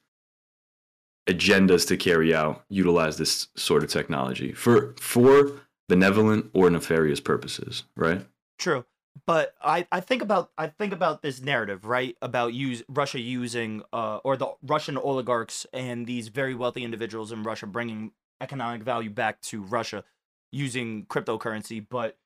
agendas 1.27 1.87
to 1.87 1.95
carry 1.95 2.35
out, 2.35 2.65
utilize 2.67 3.17
this 3.17 3.47
sort 3.55 3.83
of 3.83 3.89
technology 3.89 4.51
for 4.51 4.93
for 4.99 5.61
benevolent 5.87 6.49
or 6.53 6.69
nefarious 6.69 7.21
purposes, 7.21 7.83
right? 7.95 8.25
True. 8.57 8.85
But 9.25 9.55
I, 9.63 9.87
I 9.91 10.01
think 10.01 10.21
about 10.21 10.51
I 10.57 10.67
think 10.67 10.91
about 10.91 11.21
this 11.21 11.41
narrative, 11.41 11.85
right? 11.85 12.17
About 12.21 12.53
use 12.53 12.83
Russia 12.89 13.19
using 13.19 13.81
uh 13.93 14.17
or 14.17 14.35
the 14.35 14.53
Russian 14.61 14.97
oligarchs 14.97 15.65
and 15.71 16.05
these 16.05 16.27
very 16.27 16.53
wealthy 16.53 16.83
individuals 16.83 17.31
in 17.31 17.43
Russia 17.43 17.65
bringing 17.65 18.11
economic 18.41 18.83
value 18.83 19.09
back 19.09 19.41
to 19.41 19.61
Russia 19.61 20.03
using 20.51 21.05
cryptocurrency, 21.05 21.85
but 21.87 22.17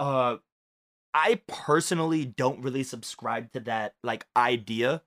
uh 0.00 0.36
I 1.14 1.40
personally 1.46 2.24
don't 2.24 2.62
really 2.62 2.82
subscribe 2.82 3.52
to 3.52 3.60
that 3.60 3.94
like 4.02 4.26
idea 4.36 5.02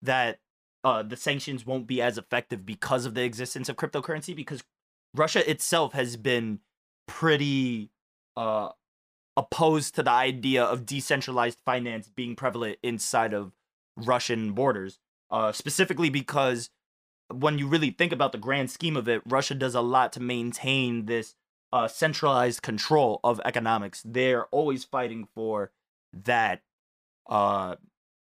that 0.00 0.40
uh 0.82 1.02
the 1.02 1.16
sanctions 1.16 1.66
won't 1.66 1.86
be 1.86 2.00
as 2.02 2.18
effective 2.18 2.64
because 2.66 3.06
of 3.06 3.14
the 3.14 3.22
existence 3.22 3.68
of 3.68 3.76
cryptocurrency 3.76 4.34
because 4.34 4.64
Russia 5.14 5.48
itself 5.48 5.92
has 5.92 6.16
been 6.16 6.60
pretty 7.06 7.90
uh 8.36 8.70
opposed 9.36 9.94
to 9.94 10.02
the 10.02 10.10
idea 10.10 10.62
of 10.64 10.86
decentralized 10.86 11.58
finance 11.64 12.08
being 12.08 12.36
prevalent 12.36 12.78
inside 12.82 13.32
of 13.32 13.52
Russian 13.96 14.52
borders. 14.52 14.98
Uh, 15.30 15.50
specifically 15.50 16.10
because 16.10 16.68
when 17.32 17.58
you 17.58 17.66
really 17.66 17.90
think 17.90 18.12
about 18.12 18.32
the 18.32 18.38
grand 18.38 18.70
scheme 18.70 18.96
of 18.96 19.08
it, 19.08 19.22
Russia 19.26 19.54
does 19.54 19.74
a 19.74 19.80
lot 19.80 20.12
to 20.12 20.20
maintain 20.20 21.06
this 21.06 21.34
uh, 21.72 21.88
centralized 21.88 22.62
control 22.62 23.20
of 23.24 23.40
economics. 23.44 24.02
They're 24.04 24.46
always 24.46 24.84
fighting 24.84 25.26
for 25.34 25.72
that 26.12 26.62
uh, 27.28 27.76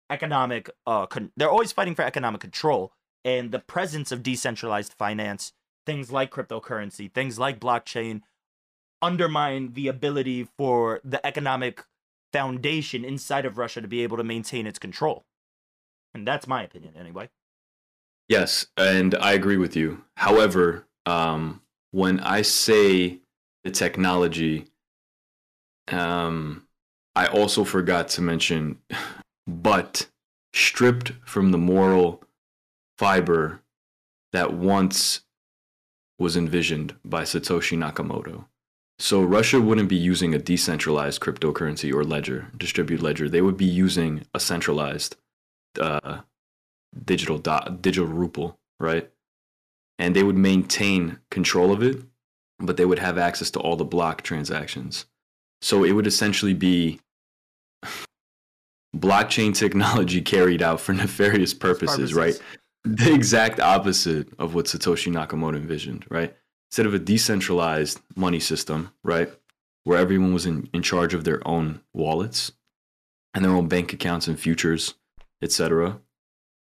economic. 0.09 0.69
Uh, 0.87 1.05
con- 1.05 1.31
they're 1.35 1.49
always 1.49 1.71
fighting 1.71 1.95
for 1.95 2.03
economic 2.03 2.41
control, 2.41 2.93
and 3.23 3.51
the 3.51 3.59
presence 3.59 4.11
of 4.11 4.23
decentralized 4.23 4.93
finance, 4.93 5.53
things 5.85 6.11
like 6.11 6.31
cryptocurrency, 6.31 7.11
things 7.13 7.37
like 7.37 7.59
blockchain, 7.59 8.21
undermine 9.01 9.73
the 9.73 9.87
ability 9.87 10.47
for 10.57 11.01
the 11.03 11.25
economic 11.25 11.83
foundation 12.31 13.05
inside 13.05 13.45
of 13.45 13.57
Russia 13.57 13.81
to 13.81 13.87
be 13.87 14.03
able 14.03 14.17
to 14.17 14.23
maintain 14.23 14.67
its 14.67 14.79
control. 14.79 15.25
And 16.13 16.27
that's 16.27 16.47
my 16.47 16.63
opinion, 16.63 16.93
anyway. 16.97 17.29
Yes, 18.27 18.67
and 18.77 19.13
I 19.15 19.33
agree 19.33 19.57
with 19.57 19.75
you. 19.75 20.03
However, 20.17 20.87
um, 21.05 21.61
when 21.91 22.19
I 22.19 22.41
say 22.41 23.19
the 23.65 23.71
technology, 23.71 24.67
um, 25.91 26.65
I 27.15 27.25
also 27.25 27.63
forgot 27.63 28.07
to 28.09 28.21
mention, 28.21 28.77
but 29.47 30.07
stripped 30.53 31.11
from 31.25 31.51
the 31.51 31.57
moral 31.57 32.23
fiber 32.97 33.61
that 34.31 34.53
once 34.53 35.21
was 36.17 36.37
envisioned 36.37 36.95
by 37.03 37.23
Satoshi 37.23 37.77
Nakamoto. 37.77 38.45
So 38.99 39.21
Russia 39.21 39.59
wouldn't 39.59 39.89
be 39.89 39.97
using 39.97 40.33
a 40.33 40.39
decentralized 40.39 41.19
cryptocurrency 41.19 41.93
or 41.93 42.05
ledger, 42.05 42.47
distributed 42.55 43.03
ledger. 43.03 43.27
They 43.27 43.41
would 43.41 43.57
be 43.57 43.65
using 43.65 44.25
a 44.33 44.39
centralized 44.39 45.17
uh, 45.81 46.19
digital 47.03 47.37
dot, 47.37 47.81
digital 47.81 48.07
ruble, 48.07 48.57
right? 48.79 49.09
And 49.99 50.15
they 50.15 50.23
would 50.23 50.37
maintain 50.37 51.19
control 51.29 51.73
of 51.73 51.83
it, 51.83 52.01
but 52.59 52.77
they 52.77 52.85
would 52.85 52.99
have 52.99 53.17
access 53.17 53.51
to 53.51 53.59
all 53.59 53.75
the 53.75 53.85
block 53.85 54.21
transactions. 54.21 55.05
So 55.61 55.83
it 55.83 55.91
would 55.91 56.07
essentially 56.07 56.53
be 56.53 56.99
blockchain 58.95 59.53
technology 59.53 60.21
carried 60.21 60.61
out 60.61 60.79
for 60.79 60.93
nefarious 60.93 61.53
purposes, 61.53 62.13
right? 62.13 62.39
The 62.83 63.13
exact 63.13 63.59
opposite 63.59 64.29
of 64.39 64.53
what 64.53 64.65
Satoshi 64.65 65.11
Nakamoto 65.11 65.55
envisioned, 65.55 66.05
right? 66.09 66.35
Instead 66.71 66.85
of 66.85 66.93
a 66.93 66.99
decentralized 66.99 67.99
money 68.15 68.39
system, 68.39 68.91
right, 69.03 69.29
where 69.83 69.97
everyone 69.97 70.33
was 70.33 70.45
in, 70.45 70.69
in 70.73 70.81
charge 70.81 71.13
of 71.13 71.23
their 71.23 71.45
own 71.47 71.81
wallets 71.93 72.51
and 73.33 73.43
their 73.43 73.51
own 73.51 73.67
bank 73.67 73.93
accounts 73.93 74.27
and 74.27 74.39
futures, 74.39 74.95
etc. 75.41 75.99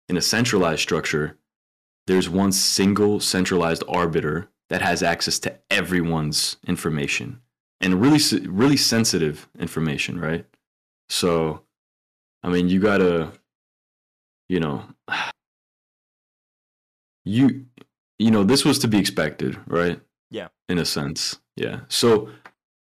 In 0.08 0.18
a 0.18 0.22
centralized 0.22 0.82
structure, 0.82 1.38
there's 2.08 2.30
one 2.30 2.52
single 2.52 3.20
centralized 3.20 3.84
arbiter 3.88 4.50
that 4.70 4.82
has 4.82 5.04
access 5.04 5.40
to 5.40 5.58
everyone's 5.70 6.58
information 6.68 7.42
and 7.82 8.02
really 8.02 8.20
really 8.48 8.78
sensitive 8.78 9.48
information, 9.58 10.20
right? 10.20 10.46
So, 11.10 11.64
I 12.44 12.50
mean, 12.50 12.70
you 12.70 12.80
gotta, 12.80 13.32
you 14.48 14.60
know, 14.60 14.84
you 17.26 17.66
you 18.18 18.32
know 18.32 18.44
this 18.44 18.66
was 18.66 18.80
to 18.80 18.88
be 18.88 19.00
expected, 19.00 19.58
right? 19.68 20.00
Yeah. 20.30 20.50
In 20.68 20.78
a 20.78 20.86
sense, 20.86 21.40
yeah. 21.56 21.82
So, 21.88 22.30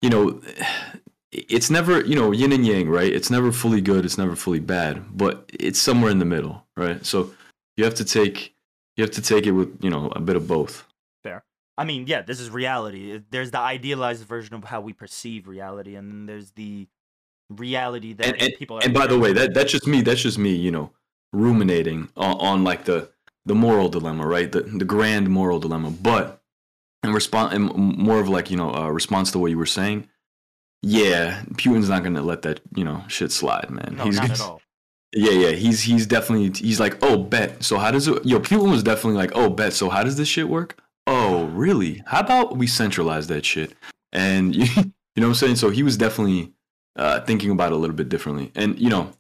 you 0.03 0.11
know, 0.11 0.41
it's 1.33 1.71
never 1.71 2.05
you 2.05 2.17
know 2.17 2.33
yin 2.33 2.53
and 2.53 2.67
yang, 2.67 2.89
right? 2.89 3.13
It's 3.13 3.31
never 3.31 3.53
fully 3.53 3.81
good. 3.81 4.05
It's 4.05 4.19
never 4.19 4.35
fully 4.35 4.61
bad, 4.61 5.05
but 5.17 5.49
it's 5.53 5.81
somewhere 5.81 6.11
in 6.11 6.19
the 6.19 6.25
middle, 6.25 6.67
right? 6.77 7.05
So 7.07 7.33
you 7.77 7.85
have 7.85 7.95
to 7.95 8.05
take 8.05 8.55
you 8.97 9.05
have 9.05 9.13
to 9.13 9.23
take 9.23 9.47
it 9.47 9.53
with 9.53 9.79
you 9.83 9.91
know 9.91 10.11
a 10.17 10.21
bit 10.21 10.37
of 10.37 10.49
both. 10.49 10.85
I 11.81 11.85
mean, 11.85 12.07
yeah, 12.07 12.21
this 12.21 12.41
is 12.41 12.51
reality. 12.51 13.23
There's 13.31 13.53
the 13.53 13.59
idealized 13.59 14.27
version 14.27 14.55
of 14.55 14.65
how 14.65 14.83
we 14.83 14.93
perceive 14.93 15.49
reality, 15.49 15.95
and 15.95 16.13
then 16.13 16.27
there's 16.27 16.51
the 16.51 16.87
reality 17.49 18.13
that 18.13 18.27
and, 18.27 18.43
and, 18.43 18.53
people. 18.59 18.81
and 18.81 18.93
by 18.93 19.07
the 19.07 19.19
way, 19.19 19.33
that 19.33 19.55
that's 19.55 19.73
just 19.73 19.87
me. 19.87 20.03
That's 20.03 20.21
just 20.21 20.37
me. 20.37 20.55
You 20.55 20.73
know, 20.73 20.91
ruminating 21.33 22.11
on, 22.19 22.37
on 22.37 22.65
like 22.65 22.85
the 22.85 23.09
the 23.47 23.55
moral 23.55 23.89
dilemma, 23.89 24.27
right? 24.27 24.53
The 24.53 24.61
the 24.61 24.85
grand 24.85 25.31
moral 25.31 25.59
dilemma. 25.59 25.91
But 25.91 26.43
in 27.03 27.15
response, 27.15 27.59
more 27.59 28.21
of 28.21 28.29
like 28.29 28.51
you 28.51 28.59
know 28.59 28.75
a 28.75 28.93
response 28.93 29.31
to 29.31 29.39
what 29.39 29.51
you 29.51 29.57
were 29.57 29.65
saying. 29.65 30.07
Yeah, 30.83 31.41
Putin's 31.55 31.89
not 31.89 32.03
gonna 32.03 32.21
let 32.21 32.43
that 32.43 32.61
you 32.75 32.85
know 32.85 33.05
shit 33.09 33.33
slide, 33.33 33.71
man. 33.71 33.95
No, 33.97 34.05
he's 34.05 34.17
not 34.17 34.29
gonna, 34.29 34.35
at 34.35 34.41
all. 34.43 34.61
Yeah, 35.15 35.33
yeah. 35.33 35.53
He's 35.53 35.81
he's 35.81 36.07
definitely 36.07 36.51
he's 36.63 36.79
like, 36.79 37.03
oh, 37.03 37.17
bet. 37.17 37.65
So 37.65 37.79
how 37.79 37.91
does 37.91 38.07
it? 38.07 38.27
Yo, 38.27 38.39
Putin 38.39 38.71
was 38.71 38.83
definitely 38.83 39.17
like, 39.17 39.33
oh, 39.35 39.49
bet. 39.49 39.73
So 39.73 39.89
how 39.89 40.03
does 40.03 40.19
this 40.19 40.29
shit 40.29 40.47
work? 40.47 40.79
Really? 41.39 42.03
How 42.07 42.21
about 42.21 42.57
we 42.57 42.67
centralize 42.67 43.27
that 43.29 43.45
shit? 43.45 43.75
And 44.13 44.55
you, 44.55 44.65
you 44.77 44.83
know 45.17 45.29
what 45.29 45.29
I'm 45.29 45.35
saying? 45.35 45.57
So 45.57 45.71
he 45.71 45.83
was 45.83 45.97
definitely 45.97 46.53
uh, 46.97 47.21
thinking 47.21 47.51
about 47.51 47.73
it 47.73 47.77
a 47.77 47.79
little 47.79 47.97
bit 47.97 48.09
differently. 48.09 48.53
And 48.55 48.79
you 48.79 48.89
know, 48.89 49.13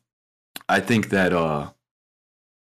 I 0.68 0.80
think 0.80 1.10
that 1.10 1.32
uh, 1.32 1.70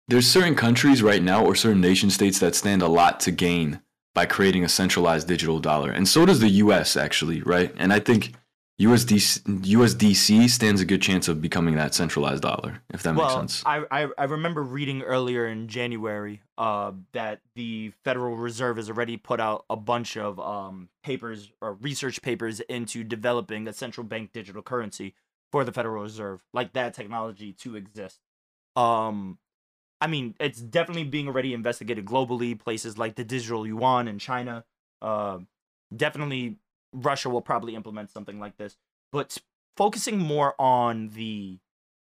there's 0.09 0.27
certain 0.27 0.55
countries 0.55 1.03
right 1.03 1.23
now 1.23 1.45
or 1.45 1.55
certain 1.55 1.81
nation 1.81 2.11
states 2.11 2.39
that 2.41 2.55
stand 2.55 2.83
a 2.83 2.89
lot 2.89 3.21
to 3.21 3.31
gain 3.31 3.81
by 4.15 4.27
creating 4.27 4.65
a 4.65 4.69
centralized 4.69 5.29
digital 5.29 5.61
dollar, 5.61 5.91
and 5.91 6.09
so 6.09 6.25
does 6.25 6.41
the 6.41 6.49
U.S. 6.49 6.97
actually, 6.97 7.43
right? 7.43 7.75
And 7.77 7.93
I 7.93 8.01
think 8.01 8.33
USD, 8.81 9.41
USDC 9.63 10.51
stands 10.51 10.83
a 10.83 10.85
good 10.85 11.01
chance 11.01 11.29
of 11.29 11.41
becoming 11.41 11.77
that 11.77 11.95
centralized 11.95 12.43
dollar, 12.43 12.83
if 12.91 13.03
that 13.05 13.15
well, 13.15 13.25
makes 13.25 13.55
sense. 13.55 13.63
I, 13.65 13.85
I 13.91 14.09
I 14.19 14.25
remember 14.25 14.63
reading 14.63 15.01
earlier 15.01 15.47
in 15.47 15.67
January 15.67 16.43
uh, 16.59 16.93
that 17.13 17.41
the 17.55 17.93
Federal 18.05 18.37
Reserve 18.37 18.77
has 18.77 18.91
already 18.91 19.17
put 19.17 19.41
out 19.41 19.65
a 19.71 19.77
bunch 19.77 20.19
of 20.19 20.39
um, 20.39 20.91
papers 21.03 21.51
or 21.63 21.73
research 21.73 22.21
papers 22.21 22.61
into 22.61 23.03
developing 23.03 23.67
a 23.67 23.73
central 23.73 24.07
bank 24.07 24.33
digital 24.35 24.61
currency 24.61 25.15
for 25.51 25.65
the 25.65 25.73
Federal 25.73 26.03
Reserve, 26.03 26.45
like 26.53 26.75
that 26.75 26.93
technology 26.93 27.55
to 27.55 27.77
exist. 27.77 28.21
Um, 28.75 29.39
I 30.03 30.07
mean, 30.07 30.35
it's 30.39 30.61
definitely 30.61 31.05
being 31.05 31.29
already 31.29 31.55
investigated 31.55 32.05
globally. 32.05 32.59
Places 32.59 32.99
like 32.99 33.15
the 33.15 33.25
digital 33.25 33.67
yuan 33.67 34.07
in 34.07 34.19
China, 34.19 34.65
uh, 35.01 35.39
definitely 35.97 36.59
Russia 36.93 37.29
will 37.29 37.43
probably 37.43 37.75
implement 37.75 38.11
something 38.11 38.39
like 38.41 38.57
this, 38.57 38.77
but 39.13 39.39
focusing 39.77 40.19
more 40.19 40.55
on 40.59 41.11
the 41.11 41.59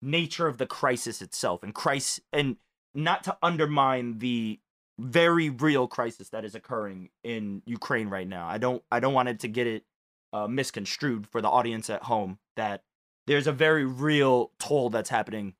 nature 0.02 0.46
of 0.46 0.58
the 0.58 0.66
crisis 0.66 1.22
itself 1.22 1.62
and 1.62 1.74
crisis 1.74 2.20
and 2.32 2.56
not 2.94 3.24
to 3.24 3.36
undermine 3.42 4.18
the 4.18 4.60
very 4.98 5.50
real 5.50 5.88
crisis 5.88 6.28
that 6.28 6.44
is 6.44 6.54
occurring 6.54 7.08
in 7.24 7.62
Ukraine 7.66 8.08
right 8.08 8.28
now. 8.28 8.46
I 8.46 8.58
don't 8.58 8.82
I 8.92 9.00
don't 9.00 9.14
want 9.14 9.28
it 9.28 9.40
to 9.40 9.48
get 9.48 9.66
it 9.66 9.84
uh, 10.32 10.46
misconstrued 10.46 11.26
for 11.26 11.40
the 11.40 11.48
audience 11.48 11.90
at 11.90 12.04
home 12.04 12.38
that 12.56 12.82
there's 13.26 13.46
a 13.46 13.52
very 13.52 13.84
real 13.84 14.52
toll 14.58 14.90
that's 14.90 15.10
happening 15.10 15.54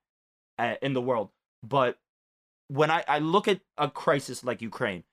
at, 0.58 0.82
in 0.82 0.92
the 0.92 1.00
world. 1.00 1.30
But 1.62 1.98
when 2.68 2.90
I, 2.90 3.04
I 3.08 3.18
look 3.18 3.48
at 3.48 3.60
a 3.78 3.88
crisis 3.88 4.44
like 4.44 4.62
Ukraine, 4.62 5.04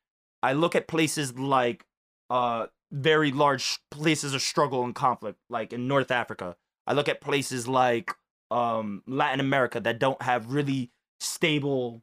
I 0.43 0.53
look 0.53 0.75
at 0.75 0.87
places 0.87 1.37
like 1.37 1.85
uh, 2.29 2.67
very 2.91 3.31
large 3.31 3.79
places 3.89 4.33
of 4.33 4.41
struggle 4.41 4.83
and 4.83 4.93
conflict, 4.93 5.39
like 5.49 5.73
in 5.73 5.87
North 5.87 6.11
Africa. 6.11 6.55
I 6.85 6.93
look 6.93 7.07
at 7.07 7.21
places 7.21 7.67
like 7.67 8.13
um, 8.49 9.03
Latin 9.07 9.39
America 9.39 9.79
that 9.79 9.99
don't 9.99 10.21
have 10.21 10.51
really 10.51 10.91
stable 11.19 12.01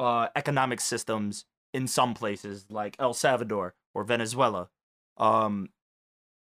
uh, 0.00 0.28
economic 0.34 0.80
systems 0.80 1.44
in 1.74 1.86
some 1.86 2.14
places, 2.14 2.66
like 2.70 2.96
El 2.98 3.14
Salvador 3.14 3.74
or 3.94 4.04
Venezuela. 4.04 4.68
Um, 5.16 5.68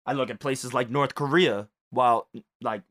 I 0.05 0.13
look 0.13 0.29
at 0.29 0.39
places 0.39 0.73
like 0.73 0.89
North 0.89 1.15
Korea, 1.15 1.67
while 1.89 2.29
like 2.61 2.83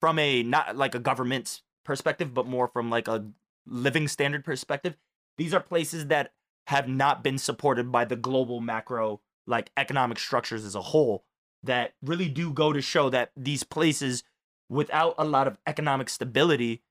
from 0.00 0.18
a 0.18 0.42
not 0.42 0.76
like 0.76 0.94
a 0.94 1.00
government's 1.00 1.62
perspective, 1.84 2.32
but 2.32 2.46
more 2.46 2.68
from 2.68 2.88
like 2.88 3.08
a 3.08 3.26
living 3.66 4.08
standard 4.08 4.44
perspective. 4.44 4.96
These 5.36 5.54
are 5.54 5.60
places 5.60 6.06
that 6.06 6.32
have 6.66 6.88
not 6.88 7.24
been 7.24 7.38
supported 7.38 7.90
by 7.90 8.04
the 8.04 8.16
global 8.16 8.60
macro 8.60 9.20
like 9.50 9.70
economic 9.76 10.18
structures 10.18 10.64
as 10.64 10.74
a 10.74 10.80
whole 10.80 11.24
that 11.62 11.92
really 12.02 12.28
do 12.28 12.52
go 12.52 12.72
to 12.72 12.80
show 12.80 13.10
that 13.10 13.32
these 13.36 13.62
places 13.62 14.22
without 14.68 15.14
a 15.18 15.24
lot 15.24 15.46
of 15.46 15.58
economic 15.66 16.08
stability 16.08 16.82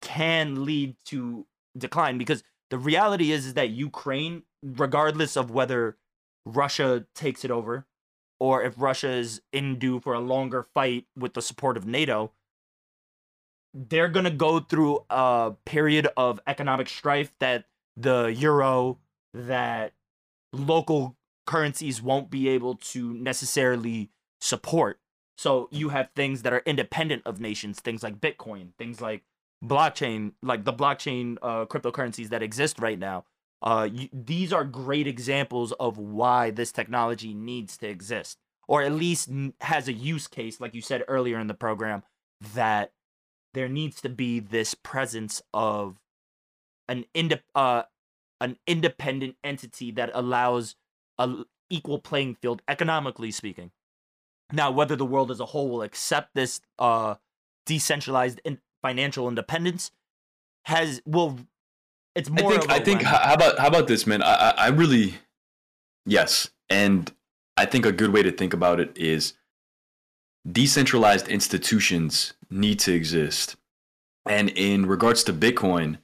can 0.00 0.64
lead 0.64 0.96
to 1.04 1.46
decline. 1.76 2.16
Because 2.16 2.42
the 2.70 2.78
reality 2.78 3.32
is, 3.32 3.46
is 3.46 3.54
that 3.54 3.70
Ukraine 3.70 4.44
regardless 4.62 5.36
of 5.36 5.50
whether 5.50 5.96
Russia 6.46 7.04
takes 7.14 7.44
it 7.44 7.50
over 7.50 7.86
or 8.38 8.62
if 8.62 8.74
Russia 8.78 9.10
is 9.10 9.42
in 9.52 9.78
due 9.78 10.00
for 10.00 10.14
a 10.14 10.20
longer 10.20 10.62
fight 10.74 11.06
with 11.16 11.34
the 11.34 11.42
support 11.42 11.76
of 11.76 11.86
NATO 11.86 12.32
they're 13.74 14.08
going 14.08 14.24
to 14.24 14.30
go 14.30 14.60
through 14.60 15.04
a 15.10 15.52
period 15.64 16.08
of 16.16 16.40
economic 16.46 16.88
strife 16.88 17.32
that 17.38 17.64
the 17.96 18.26
euro 18.26 18.98
that 19.34 19.92
local 20.52 21.16
currencies 21.50 22.00
won't 22.00 22.30
be 22.30 22.48
able 22.48 22.76
to 22.76 23.12
necessarily 23.14 24.08
support. 24.40 25.00
So 25.36 25.68
you 25.72 25.88
have 25.88 26.10
things 26.14 26.42
that 26.42 26.52
are 26.52 26.62
independent 26.64 27.22
of 27.26 27.40
nations, 27.40 27.80
things 27.80 28.04
like 28.04 28.20
Bitcoin, 28.20 28.68
things 28.78 29.00
like 29.00 29.24
blockchain, 29.64 30.34
like 30.44 30.64
the 30.64 30.72
blockchain 30.72 31.38
uh, 31.42 31.64
cryptocurrencies 31.64 32.28
that 32.28 32.40
exist 32.40 32.78
right 32.78 33.00
now. 33.00 33.24
Uh, 33.62 33.88
you, 33.92 34.08
these 34.12 34.52
are 34.52 34.62
great 34.64 35.08
examples 35.08 35.72
of 35.72 35.98
why 35.98 36.52
this 36.52 36.70
technology 36.70 37.34
needs 37.34 37.76
to 37.78 37.88
exist, 37.88 38.38
or 38.68 38.82
at 38.82 38.92
least 38.92 39.28
has 39.60 39.88
a 39.88 39.92
use 39.92 40.28
case, 40.28 40.60
like 40.60 40.72
you 40.72 40.80
said 40.80 41.02
earlier 41.08 41.40
in 41.40 41.48
the 41.48 41.54
program, 41.54 42.04
that 42.54 42.92
there 43.54 43.68
needs 43.68 44.00
to 44.02 44.08
be 44.08 44.38
this 44.38 44.74
presence 44.74 45.42
of 45.52 45.96
an 46.88 47.06
ind- 47.12 47.42
uh, 47.56 47.82
an 48.40 48.56
independent 48.68 49.34
entity 49.42 49.90
that 49.90 50.12
allows 50.14 50.76
a 51.20 51.44
equal 51.68 51.98
playing 51.98 52.34
field 52.34 52.62
economically 52.66 53.30
speaking. 53.30 53.70
Now, 54.52 54.72
whether 54.72 54.96
the 54.96 55.04
world 55.04 55.30
as 55.30 55.38
a 55.38 55.46
whole 55.46 55.68
will 55.68 55.82
accept 55.82 56.34
this 56.34 56.60
uh, 56.78 57.14
decentralized 57.66 58.40
in- 58.44 58.58
financial 58.82 59.28
independence 59.28 59.92
has 60.64 61.00
will 61.06 61.38
it's 62.14 62.28
more. 62.28 62.54
I 62.54 62.58
think. 62.58 62.70
I 62.70 62.78
think. 62.80 63.02
How 63.02 63.34
about 63.34 63.58
how 63.58 63.68
about 63.68 63.86
this, 63.86 64.06
man? 64.06 64.22
I 64.22 64.54
I 64.56 64.68
really 64.68 65.14
yes, 66.04 66.50
and 66.68 67.12
I 67.56 67.66
think 67.66 67.86
a 67.86 67.92
good 67.92 68.12
way 68.12 68.22
to 68.22 68.32
think 68.32 68.52
about 68.52 68.80
it 68.80 68.96
is 68.96 69.34
decentralized 70.50 71.28
institutions 71.28 72.34
need 72.50 72.80
to 72.80 72.92
exist. 72.92 73.56
And 74.26 74.50
in 74.50 74.86
regards 74.86 75.22
to 75.24 75.32
Bitcoin, 75.32 75.98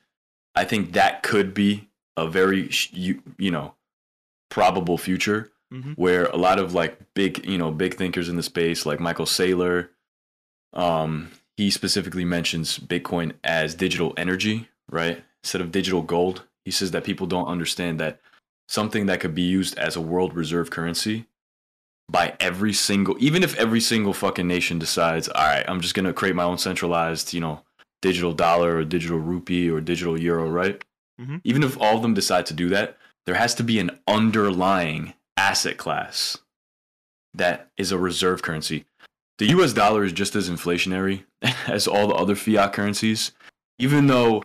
I 0.54 0.64
think 0.64 0.92
that 0.92 1.23
could 1.23 1.52
be 1.52 1.88
a 2.16 2.28
very 2.28 2.70
you, 2.92 3.23
you 3.37 3.50
know 3.50 3.75
probable 4.50 4.98
future 4.98 5.52
mm-hmm. 5.72 5.92
where 5.92 6.26
a 6.26 6.36
lot 6.36 6.58
of 6.58 6.74
like 6.74 6.98
big 7.14 7.44
you 7.46 7.58
know 7.58 7.71
big 7.71 7.94
thinkers 7.94 8.28
in 8.28 8.36
the 8.36 8.42
space 8.42 8.86
like 8.86 9.00
Michael 9.00 9.26
Saylor 9.26 9.88
um 10.73 11.30
he 11.56 11.71
specifically 11.71 12.25
mentions 12.25 12.78
Bitcoin 12.78 13.32
as 13.42 13.75
digital 13.75 14.12
energy, 14.16 14.68
right? 14.90 15.25
Instead 15.42 15.62
of 15.62 15.73
digital 15.73 16.02
gold. 16.02 16.42
He 16.66 16.71
says 16.71 16.90
that 16.90 17.04
people 17.04 17.26
don't 17.26 17.47
understand 17.47 17.99
that 18.00 18.21
something 18.68 19.06
that 19.06 19.21
could 19.21 19.34
be 19.34 19.42
used 19.42 19.78
as 19.78 19.97
a 19.97 20.00
world 20.00 20.34
reserve 20.34 20.71
currency 20.71 21.26
by 22.08 22.36
every 22.38 22.73
single 22.73 23.16
even 23.18 23.42
if 23.42 23.56
every 23.56 23.80
single 23.80 24.12
fucking 24.12 24.47
nation 24.47 24.78
decides 24.78 25.28
all 25.28 25.44
right 25.44 25.64
i'm 25.68 25.80
just 25.80 25.94
going 25.94 26.04
to 26.04 26.12
create 26.12 26.36
my 26.36 26.44
own 26.44 26.58
centralized 26.58 27.32
you 27.32 27.40
know 27.40 27.60
digital 28.00 28.32
dollar 28.32 28.76
or 28.76 28.84
digital 28.84 29.18
rupee 29.18 29.68
or 29.68 29.80
digital 29.80 30.21
euro 30.21 30.49
right 30.49 30.84
mm-hmm. 31.21 31.36
even 31.42 31.64
if 31.64 31.80
all 31.80 31.97
of 31.97 32.02
them 32.02 32.14
decide 32.14 32.47
to 32.47 32.54
do 32.54 32.68
that 32.68 32.97
there 33.26 33.34
has 33.34 33.54
to 33.54 33.65
be 33.65 33.78
an 33.78 33.91
underlying 34.06 35.15
asset 35.36 35.76
class 35.76 36.39
that 37.34 37.69
is 37.76 37.93
a 37.93 37.99
reserve 37.99 38.43
currency 38.43 38.84
the 39.39 39.47
us 39.47 39.73
dollar 39.73 40.04
is 40.04 40.12
just 40.12 40.34
as 40.34 40.49
inflationary 40.49 41.25
as 41.67 41.86
all 41.86 42.08
the 42.08 42.15
other 42.15 42.34
fiat 42.34 42.73
currencies 42.73 43.32
even 43.78 44.06
though 44.06 44.43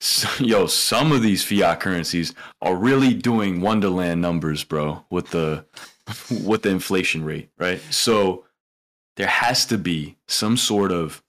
yo 0.40 0.66
some 0.66 1.12
of 1.12 1.22
these 1.22 1.44
fiat 1.44 1.80
currencies 1.80 2.34
are 2.60 2.74
really 2.74 3.14
doing 3.14 3.60
wonderland 3.60 4.20
numbers 4.20 4.64
bro 4.64 5.04
with 5.10 5.30
the 5.30 5.64
with 6.44 6.62
the 6.62 6.70
inflation 6.70 7.24
rate, 7.24 7.50
right? 7.58 7.80
So 7.90 8.44
there 9.16 9.26
has 9.26 9.64
to 9.66 9.78
be 9.78 10.16
some 10.28 10.56
sort 10.56 10.92
of 10.92 11.22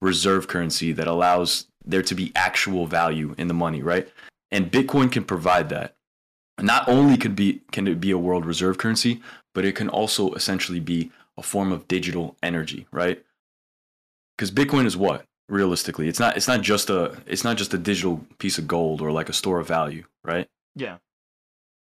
reserve 0.00 0.48
currency 0.48 0.92
that 0.92 1.06
allows 1.06 1.66
there 1.84 2.02
to 2.02 2.14
be 2.14 2.32
actual 2.34 2.86
value 2.86 3.34
in 3.38 3.48
the 3.48 3.54
money, 3.54 3.82
right? 3.82 4.08
And 4.50 4.70
Bitcoin 4.70 5.10
can 5.10 5.24
provide 5.24 5.68
that. 5.70 5.95
Not 6.60 6.88
only 6.88 7.16
could 7.16 7.36
be 7.36 7.60
can 7.72 7.86
it 7.86 8.00
be 8.00 8.10
a 8.10 8.18
world 8.18 8.46
reserve 8.46 8.78
currency, 8.78 9.20
but 9.54 9.64
it 9.64 9.76
can 9.76 9.88
also 9.88 10.32
essentially 10.32 10.80
be 10.80 11.10
a 11.36 11.42
form 11.42 11.70
of 11.70 11.86
digital 11.86 12.36
energy, 12.42 12.86
right? 12.90 13.22
Because 14.36 14.50
Bitcoin 14.50 14.86
is 14.86 14.96
what? 14.96 15.24
Realistically, 15.48 16.08
it's 16.08 16.18
not 16.18 16.36
it's 16.36 16.48
not 16.48 16.62
just 16.62 16.90
a 16.90 17.16
it's 17.26 17.44
not 17.44 17.56
just 17.56 17.74
a 17.74 17.78
digital 17.78 18.24
piece 18.38 18.58
of 18.58 18.66
gold 18.66 19.00
or 19.00 19.12
like 19.12 19.28
a 19.28 19.34
store 19.34 19.60
of 19.60 19.68
value, 19.68 20.04
right? 20.24 20.48
Yeah. 20.74 20.96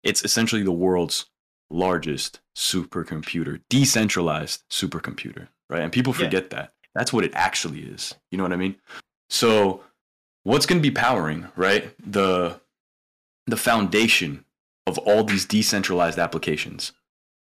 It's 0.03 0.25
essentially 0.25 0.63
the 0.63 0.73
world's 0.73 1.27
largest 1.71 2.41
supercomputer, 2.57 3.61
decentralized 3.69 4.63
supercomputer, 4.71 5.49
right? 5.69 5.83
And 5.83 5.93
people 5.93 6.13
forget 6.13 6.45
yeah. 6.51 6.59
that. 6.59 6.73
That's 6.95 7.13
what 7.13 7.25
it 7.25 7.33
actually 7.35 7.83
is. 7.83 8.15
You 8.31 8.39
know 8.39 8.45
what 8.45 8.53
I 8.53 8.57
mean? 8.57 8.77
So, 9.29 9.85
what's 10.43 10.67
going 10.67 10.81
to 10.81 10.89
be 10.89 10.95
powering, 10.95 11.49
right? 11.57 11.95
The 12.05 12.61
the 13.47 13.57
foundation 13.57 14.45
of 14.87 14.99
all 14.99 15.25
these 15.25 15.45
decentralized 15.47 16.19
applications. 16.19 16.93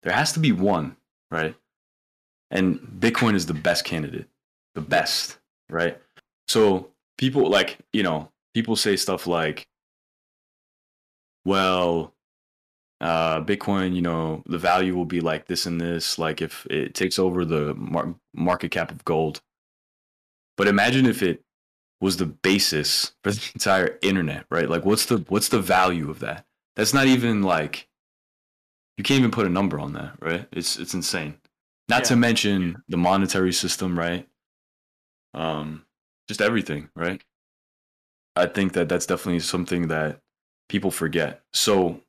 There 0.02 0.12
has 0.12 0.32
to 0.32 0.40
be 0.40 0.52
one, 0.52 0.96
right? 1.30 1.54
And 2.50 2.78
Bitcoin 2.78 3.34
is 3.34 3.46
the 3.46 3.54
best 3.54 3.84
candidate. 3.84 4.28
The 4.74 4.80
best, 4.80 5.38
right? 5.68 5.98
So, 6.48 6.90
people 7.18 7.48
like, 7.48 7.78
you 7.92 8.02
know, 8.02 8.30
people 8.54 8.76
say 8.76 8.96
stuff 8.96 9.26
like 9.26 9.66
well, 11.46 12.12
uh, 13.00 13.40
Bitcoin, 13.42 13.94
you 13.94 14.02
know, 14.02 14.42
the 14.46 14.58
value 14.58 14.94
will 14.96 15.04
be 15.06 15.20
like 15.20 15.46
this 15.46 15.64
and 15.64 15.80
this, 15.80 16.18
like 16.18 16.42
if 16.42 16.66
it 16.68 16.92
takes 16.92 17.18
over 17.18 17.44
the 17.44 17.72
mar- 17.74 18.16
market 18.34 18.72
cap 18.72 18.90
of 18.90 19.04
gold. 19.04 19.40
But 20.56 20.66
imagine 20.66 21.06
if 21.06 21.22
it 21.22 21.42
was 22.00 22.16
the 22.16 22.26
basis 22.26 23.12
for 23.22 23.30
the 23.30 23.50
entire 23.54 23.98
internet, 24.02 24.44
right? 24.50 24.68
Like, 24.68 24.84
what's 24.84 25.06
the 25.06 25.18
what's 25.28 25.48
the 25.48 25.60
value 25.60 26.10
of 26.10 26.18
that? 26.20 26.44
That's 26.76 26.94
not 26.94 27.06
even 27.06 27.42
like 27.42 27.88
you 28.96 29.04
can't 29.04 29.18
even 29.18 29.30
put 29.30 29.46
a 29.46 29.50
number 29.50 29.78
on 29.78 29.92
that, 29.94 30.14
right? 30.20 30.46
It's 30.52 30.78
it's 30.78 30.94
insane. 30.94 31.38
Not 31.88 32.02
yeah. 32.02 32.08
to 32.08 32.16
mention 32.16 32.82
the 32.88 32.96
monetary 32.96 33.52
system, 33.52 33.98
right? 33.98 34.28
Um, 35.34 35.84
just 36.28 36.40
everything, 36.40 36.88
right? 36.96 37.22
I 38.34 38.46
think 38.46 38.72
that 38.72 38.88
that's 38.88 39.06
definitely 39.06 39.40
something 39.40 39.88
that 39.88 40.20
people 40.68 40.90
forget. 40.90 41.42
So 41.52 42.00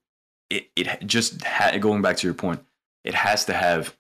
it, 0.49 0.67
it 0.75 1.06
just 1.06 1.43
ha- 1.43 1.77
going 1.77 2.01
back 2.01 2.17
to 2.17 2.27
your 2.27 2.34
point, 2.34 2.65
it 3.03 3.13
has 3.13 3.45
to 3.45 3.53
have 3.53 3.95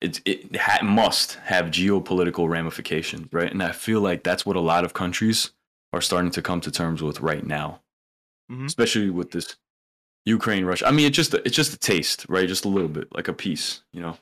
it 0.00 0.20
it 0.24 0.56
ha- 0.56 0.84
must 0.84 1.34
have 1.44 1.66
geopolitical 1.66 2.48
ramifications, 2.48 3.32
right? 3.32 3.50
And 3.50 3.62
I 3.62 3.72
feel 3.72 4.00
like 4.00 4.22
that's 4.22 4.44
what 4.44 4.56
a 4.56 4.60
lot 4.60 4.84
of 4.84 4.94
countries 4.94 5.52
are 5.92 6.00
starting 6.00 6.30
to 6.32 6.42
come 6.42 6.60
to 6.62 6.70
terms 6.70 7.02
with 7.02 7.20
right 7.20 7.46
now, 7.46 7.80
mm-hmm. 8.50 8.66
especially 8.66 9.10
with 9.10 9.30
this 9.30 9.56
Ukraine 10.24 10.64
Russia. 10.64 10.86
I 10.86 10.90
mean, 10.90 11.06
it's 11.06 11.16
just 11.16 11.34
a, 11.34 11.46
it's 11.46 11.56
just 11.56 11.72
a 11.74 11.78
taste, 11.78 12.26
right? 12.28 12.48
Just 12.48 12.64
a 12.64 12.68
little 12.68 12.88
bit, 12.88 13.14
like 13.14 13.28
a 13.28 13.32
piece, 13.32 13.82
you 13.92 14.00
know. 14.00 14.16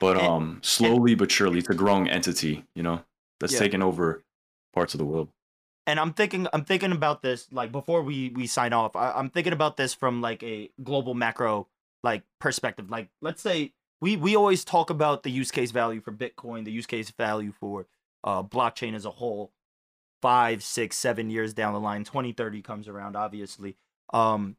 But 0.00 0.18
and, 0.18 0.26
um, 0.26 0.58
slowly 0.62 1.14
but 1.14 1.30
surely, 1.30 1.60
it's 1.60 1.68
a 1.68 1.74
growing 1.74 2.08
entity, 2.08 2.64
you 2.74 2.82
know, 2.82 3.02
that's 3.40 3.52
yeah. 3.52 3.60
taking 3.60 3.82
over 3.82 4.22
parts 4.72 4.92
of 4.94 4.98
the 4.98 5.04
world 5.04 5.28
and 5.86 6.00
I'm 6.00 6.12
thinking 6.12 6.46
I'm 6.52 6.64
thinking 6.64 6.92
about 6.92 7.22
this 7.22 7.48
like 7.52 7.72
before 7.72 8.02
we 8.02 8.30
we 8.30 8.46
sign 8.46 8.72
off. 8.72 8.96
I, 8.96 9.12
I'm 9.12 9.30
thinking 9.30 9.52
about 9.52 9.76
this 9.76 9.94
from 9.94 10.20
like 10.20 10.42
a 10.42 10.70
global 10.82 11.14
macro 11.14 11.68
like 12.02 12.22
perspective. 12.40 12.90
Like 12.90 13.08
let's 13.20 13.42
say 13.42 13.72
we 14.00 14.16
we 14.16 14.36
always 14.36 14.64
talk 14.64 14.90
about 14.90 15.22
the 15.22 15.30
use 15.30 15.50
case 15.50 15.70
value 15.70 16.00
for 16.00 16.12
Bitcoin, 16.12 16.64
the 16.64 16.72
use 16.72 16.86
case 16.86 17.10
value 17.10 17.52
for 17.52 17.86
uh, 18.22 18.42
blockchain 18.42 18.94
as 18.94 19.04
a 19.04 19.10
whole. 19.10 19.52
Five, 20.22 20.62
six, 20.62 20.96
seven 20.96 21.28
years 21.28 21.52
down 21.52 21.74
the 21.74 21.80
line, 21.80 22.02
2030 22.02 22.62
comes 22.62 22.88
around, 22.88 23.14
obviously. 23.14 23.76
Um, 24.14 24.56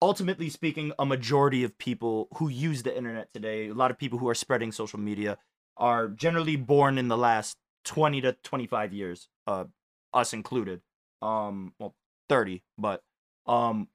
ultimately 0.00 0.50
speaking, 0.50 0.92
a 0.98 1.06
majority 1.06 1.64
of 1.64 1.76
people 1.78 2.28
who 2.36 2.48
use 2.48 2.82
the 2.82 2.96
internet 2.96 3.32
today, 3.32 3.68
a 3.68 3.74
lot 3.74 3.90
of 3.90 3.98
people 3.98 4.18
who 4.18 4.28
are 4.28 4.34
spreading 4.34 4.72
social 4.72 4.98
media, 4.98 5.38
are 5.76 6.08
generally 6.08 6.56
born 6.56 6.98
in 6.98 7.08
the 7.08 7.16
last 7.16 7.56
20 7.84 8.20
to 8.22 8.32
25 8.42 8.92
years, 8.92 9.28
uh, 9.46 9.64
us 10.12 10.32
included. 10.32 10.80
Um, 11.22 11.72
well, 11.78 11.94
30, 12.28 12.62
but 12.78 13.02
um, 13.46 13.88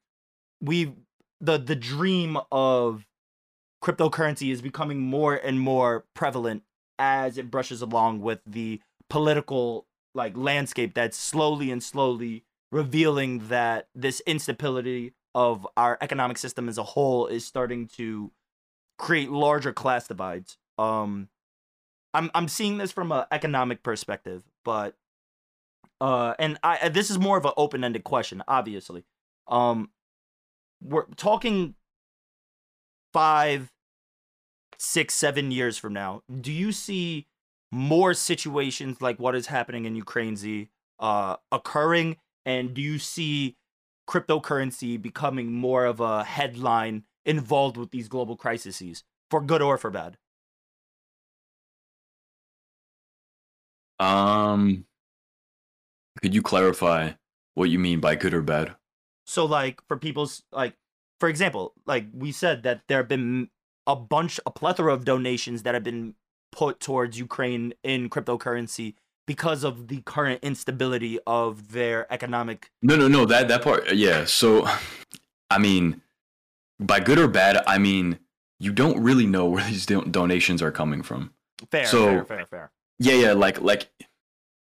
we 0.61 0.93
the 1.39 1.57
the 1.57 1.75
dream 1.75 2.37
of 2.51 3.05
cryptocurrency 3.83 4.51
is 4.51 4.61
becoming 4.61 4.99
more 4.99 5.35
and 5.35 5.59
more 5.59 6.05
prevalent 6.13 6.63
as 6.99 7.37
it 7.37 7.49
brushes 7.49 7.81
along 7.81 8.21
with 8.21 8.39
the 8.45 8.79
political 9.09 9.87
like 10.13 10.37
landscape 10.37 10.93
that's 10.93 11.17
slowly 11.17 11.71
and 11.71 11.83
slowly 11.83 12.43
revealing 12.71 13.47
that 13.49 13.87
this 13.95 14.21
instability 14.25 15.13
of 15.33 15.67
our 15.77 15.97
economic 16.01 16.37
system 16.37 16.67
as 16.67 16.77
a 16.77 16.83
whole 16.83 17.27
is 17.27 17.45
starting 17.45 17.87
to 17.87 18.31
create 18.97 19.31
larger 19.31 19.73
class 19.73 20.07
divides. 20.07 20.57
Um, 20.77 21.29
I'm 22.13 22.29
I'm 22.33 22.47
seeing 22.47 22.77
this 22.77 22.91
from 22.91 23.11
an 23.11 23.25
economic 23.31 23.83
perspective, 23.83 24.43
but 24.65 24.95
uh, 25.99 26.33
and 26.39 26.59
I 26.63 26.89
this 26.89 27.09
is 27.09 27.19
more 27.19 27.37
of 27.37 27.45
an 27.45 27.53
open 27.57 27.83
ended 27.83 28.03
question, 28.03 28.43
obviously. 28.47 29.05
Um, 29.47 29.89
we're 30.83 31.05
talking 31.15 31.75
five, 33.13 33.71
six, 34.77 35.13
seven 35.13 35.51
years 35.51 35.77
from 35.77 35.93
now. 35.93 36.23
Do 36.39 36.51
you 36.51 36.71
see 36.71 37.27
more 37.71 38.13
situations 38.13 39.01
like 39.01 39.19
what 39.19 39.35
is 39.35 39.47
happening 39.47 39.85
in 39.85 39.95
Ukraine 39.95 40.35
Z 40.35 40.69
uh, 40.99 41.37
occurring? 41.51 42.17
And 42.45 42.73
do 42.73 42.81
you 42.81 42.97
see 42.97 43.55
cryptocurrency 44.07 45.01
becoming 45.01 45.53
more 45.53 45.85
of 45.85 45.99
a 45.99 46.23
headline 46.23 47.03
involved 47.25 47.77
with 47.77 47.91
these 47.91 48.07
global 48.07 48.35
crises, 48.35 49.03
for 49.29 49.41
good 49.41 49.61
or 49.61 49.77
for 49.77 49.89
bad? 49.89 50.17
Um, 53.99 54.85
could 56.21 56.33
you 56.33 56.41
clarify 56.41 57.11
what 57.53 57.69
you 57.69 57.77
mean 57.77 57.99
by 57.99 58.15
good 58.15 58.33
or 58.33 58.41
bad? 58.41 58.75
So, 59.25 59.45
like, 59.45 59.79
for 59.87 59.97
people's, 59.97 60.43
like, 60.51 60.75
for 61.19 61.29
example, 61.29 61.73
like 61.85 62.07
we 62.11 62.31
said 62.31 62.63
that 62.63 62.81
there 62.87 62.97
have 62.97 63.07
been 63.07 63.49
a 63.85 63.95
bunch, 63.95 64.39
a 64.45 64.51
plethora 64.51 64.93
of 64.93 65.05
donations 65.05 65.63
that 65.63 65.75
have 65.75 65.83
been 65.83 66.15
put 66.51 66.79
towards 66.79 67.17
Ukraine 67.17 67.73
in 67.83 68.09
cryptocurrency 68.09 68.95
because 69.31 69.63
of 69.63 69.87
the 69.87 70.01
current 70.01 70.39
instability 70.43 71.17
of 71.25 71.71
their 71.71 71.99
economic. 72.11 72.69
No, 72.81 72.95
no, 72.97 73.07
no. 73.07 73.25
That 73.25 73.47
that 73.47 73.61
part, 73.61 73.81
uh, 73.89 73.93
yeah. 73.93 74.25
So, 74.25 74.67
I 75.49 75.57
mean, 75.57 76.01
by 76.79 76.99
good 76.99 77.19
or 77.19 77.27
bad, 77.29 77.63
I 77.65 77.77
mean 77.77 78.19
you 78.59 78.71
don't 78.73 78.99
really 79.01 79.25
know 79.25 79.45
where 79.51 79.63
these 79.71 79.85
don- 79.85 80.11
donations 80.11 80.61
are 80.61 80.71
coming 80.71 81.01
from. 81.01 81.31
Fair, 81.71 81.85
So- 81.85 82.05
fair, 82.05 82.25
fair, 82.25 82.45
fair. 82.45 82.71
Yeah, 82.99 83.13
yeah. 83.23 83.33
Like, 83.33 83.61
like 83.61 83.89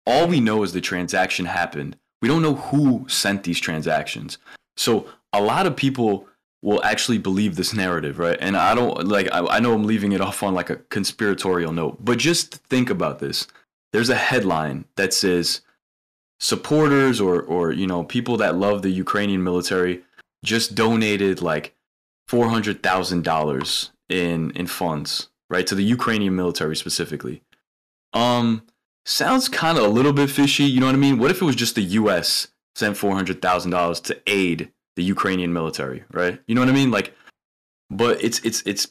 all 0.06 0.28
we 0.28 0.40
know 0.40 0.64
is 0.64 0.74
the 0.74 0.82
transaction 0.82 1.46
happened. 1.46 1.96
We 2.22 2.28
don't 2.28 2.42
know 2.42 2.56
who 2.56 3.06
sent 3.08 3.44
these 3.44 3.60
transactions. 3.60 4.38
So 4.76 5.08
a 5.32 5.42
lot 5.42 5.66
of 5.68 5.76
people 5.76 6.28
will 6.64 6.84
actually 6.84 7.20
believe 7.20 7.56
this 7.56 7.74
narrative, 7.74 8.18
right? 8.20 8.38
And 8.42 8.58
I 8.58 8.74
don't 8.76 9.08
like. 9.08 9.28
I, 9.32 9.40
I 9.58 9.60
know 9.60 9.74
I'm 9.74 9.84
leaving 9.86 10.12
it 10.14 10.22
off 10.22 10.42
on 10.44 10.54
like 10.56 10.70
a 10.72 10.78
conspiratorial 10.96 11.72
note, 11.72 12.04
but 12.04 12.18
just 12.18 12.56
think 12.74 12.90
about 12.90 13.20
this. 13.20 13.48
There's 13.94 14.10
a 14.10 14.16
headline 14.16 14.86
that 14.96 15.14
says 15.14 15.62
supporters 16.40 17.20
or 17.20 17.42
or 17.42 17.72
you 17.72 17.88
know 17.88 18.04
people 18.04 18.38
that 18.38 18.56
love 18.56 18.82
the 18.82 18.90
Ukrainian 18.90 19.44
military 19.44 20.04
just 20.44 20.76
donated 20.76 21.42
like 21.42 21.76
four 22.28 22.50
hundred 22.50 22.84
thousand 22.84 23.24
dollars 23.24 23.92
in 24.10 24.52
in 24.52 24.68
funds, 24.68 25.30
right, 25.50 25.66
to 25.68 25.76
the 25.76 25.84
Ukrainian 25.84 26.36
military 26.36 26.76
specifically. 26.76 27.42
Um, 28.14 28.64
sounds 29.06 29.50
kind 29.50 29.78
of 29.78 29.84
a 29.84 29.90
little 29.90 30.14
bit 30.14 30.30
fishy. 30.30 30.64
You 30.64 30.80
know 30.80 30.86
what 30.86 30.96
I 30.96 31.00
mean? 31.00 31.18
What 31.18 31.32
if 31.32 31.42
it 31.42 31.46
was 31.46 31.56
just 31.56 31.76
the 31.76 31.82
U.S. 31.82 32.48
sent 32.76 32.98
four 32.98 33.16
hundred 33.16 33.42
thousand 33.42 33.72
dollars 33.72 34.00
to 34.02 34.22
aid 34.28 34.72
the 34.96 35.04
Ukrainian 35.04 35.54
military, 35.54 36.04
right? 36.12 36.40
You 36.48 36.56
know 36.56 36.62
what 36.62 36.70
I 36.70 36.74
mean? 36.74 36.92
Like, 36.92 37.14
but 37.90 38.24
it's 38.24 38.40
it's 38.40 38.62
it's 38.66 38.88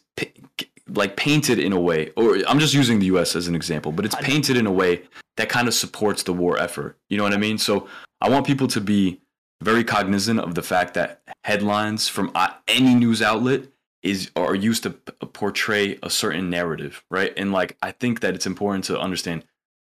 like 0.89 1.17
painted 1.17 1.59
in 1.59 1.73
a 1.73 1.81
way, 1.81 2.13
or 2.17 2.39
I'm 2.49 2.59
just 2.59 2.75
using 2.75 2.99
the 2.99 3.07
U.S. 3.07 3.35
as 3.35 3.49
an 3.49 3.55
example, 3.55 3.93
but 3.93 4.05
it's 4.05 4.15
painted 4.17 4.57
in 4.57 4.67
a 4.67 4.73
way 4.73 5.03
that 5.37 5.49
kind 5.49 5.69
of 5.69 5.75
supports 5.75 6.23
the 6.23 6.33
war 6.33 6.59
effort. 6.59 6.97
You 7.09 7.17
know 7.17 7.25
what 7.25 7.33
I 7.33 7.39
mean? 7.39 7.59
So 7.59 7.89
I 8.21 8.29
want 8.29 8.47
people 8.47 8.69
to 8.69 8.81
be 8.81 9.21
very 9.63 9.85
cognizant 9.85 10.41
of 10.41 10.55
the 10.55 10.63
fact 10.63 10.95
that 10.95 11.23
headlines 11.45 12.09
from 12.09 12.31
uh, 12.35 12.51
any 12.69 12.95
news 12.95 13.23
outlet 13.23 13.63
is 14.03 14.31
are 14.37 14.55
used 14.55 14.85
to 14.85 14.91
portray 14.91 15.99
a 16.03 16.11
certain 16.11 16.49
narrative, 16.51 17.05
right? 17.11 17.33
And 17.37 17.53
like 17.53 17.77
I 17.83 17.91
think 17.91 18.21
that 18.21 18.35
it's 18.35 18.47
important 18.47 18.85
to 18.85 19.01
understand 19.01 19.45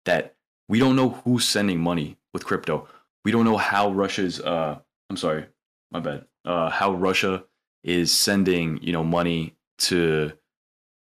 that 0.05 0.35
we 0.69 0.79
don't 0.79 0.95
know 0.95 1.09
who's 1.09 1.47
sending 1.47 1.79
money 1.79 2.17
with 2.33 2.45
crypto. 2.45 2.87
We 3.25 3.31
don't 3.31 3.45
know 3.45 3.57
how 3.57 3.91
Russia's 3.91 4.39
uh 4.39 4.79
I'm 5.09 5.17
sorry, 5.17 5.45
my 5.91 5.99
bad. 5.99 6.25
Uh 6.45 6.69
how 6.69 6.93
Russia 6.93 7.45
is 7.83 8.11
sending, 8.11 8.81
you 8.83 8.93
know, 8.93 9.03
money 9.03 9.55
to 9.79 10.33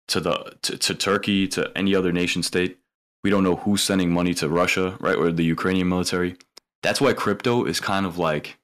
to 0.10 0.20
the 0.20 0.58
to, 0.64 0.78
to 0.78 0.96
Turkey, 0.96 1.48
to 1.50 1.72
any 1.76 1.96
other 1.96 2.12
nation 2.12 2.44
state. 2.44 2.78
We 3.24 3.30
don't 3.30 3.44
know 3.44 3.56
who's 3.56 3.82
sending 3.82 4.12
money 4.12 4.34
to 4.36 4.50
Russia, 4.50 4.98
right? 5.00 5.16
Or 5.16 5.32
the 5.32 5.44
Ukrainian 5.44 5.88
military. 5.88 6.36
That's 6.82 7.00
why 7.00 7.14
crypto 7.14 7.64
is 7.64 7.80
kind 7.80 8.06
of 8.06 8.18
like 8.18 8.58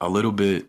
a 0.00 0.08
little 0.08 0.32
bit 0.32 0.68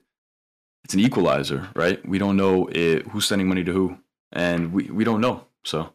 it's 0.88 0.94
an 0.94 1.02
equalizer, 1.02 1.68
right? 1.76 2.00
We 2.08 2.18
don't 2.18 2.38
know 2.38 2.68
it, 2.68 3.06
who's 3.08 3.28
sending 3.28 3.50
money 3.50 3.62
to 3.66 3.74
who, 3.74 3.98
and 4.32 4.72
we, 4.72 4.86
we 4.86 5.04
don't 5.04 5.20
know. 5.20 5.46
So 5.66 5.94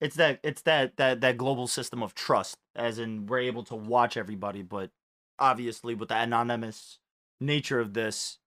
It's 0.00 0.16
that 0.16 0.40
it's 0.42 0.62
that 0.62 0.96
that 0.96 1.20
that 1.20 1.36
global 1.36 1.68
system 1.68 2.02
of 2.02 2.12
trust, 2.12 2.56
as 2.74 2.98
in 2.98 3.26
we're 3.26 3.38
able 3.38 3.62
to 3.64 3.76
watch 3.76 4.16
everybody, 4.16 4.62
but 4.62 4.90
obviously 5.38 5.94
with 5.94 6.08
the 6.08 6.16
anonymous 6.16 6.98
nature 7.40 7.78
of 7.78 7.94
this, 7.94 8.38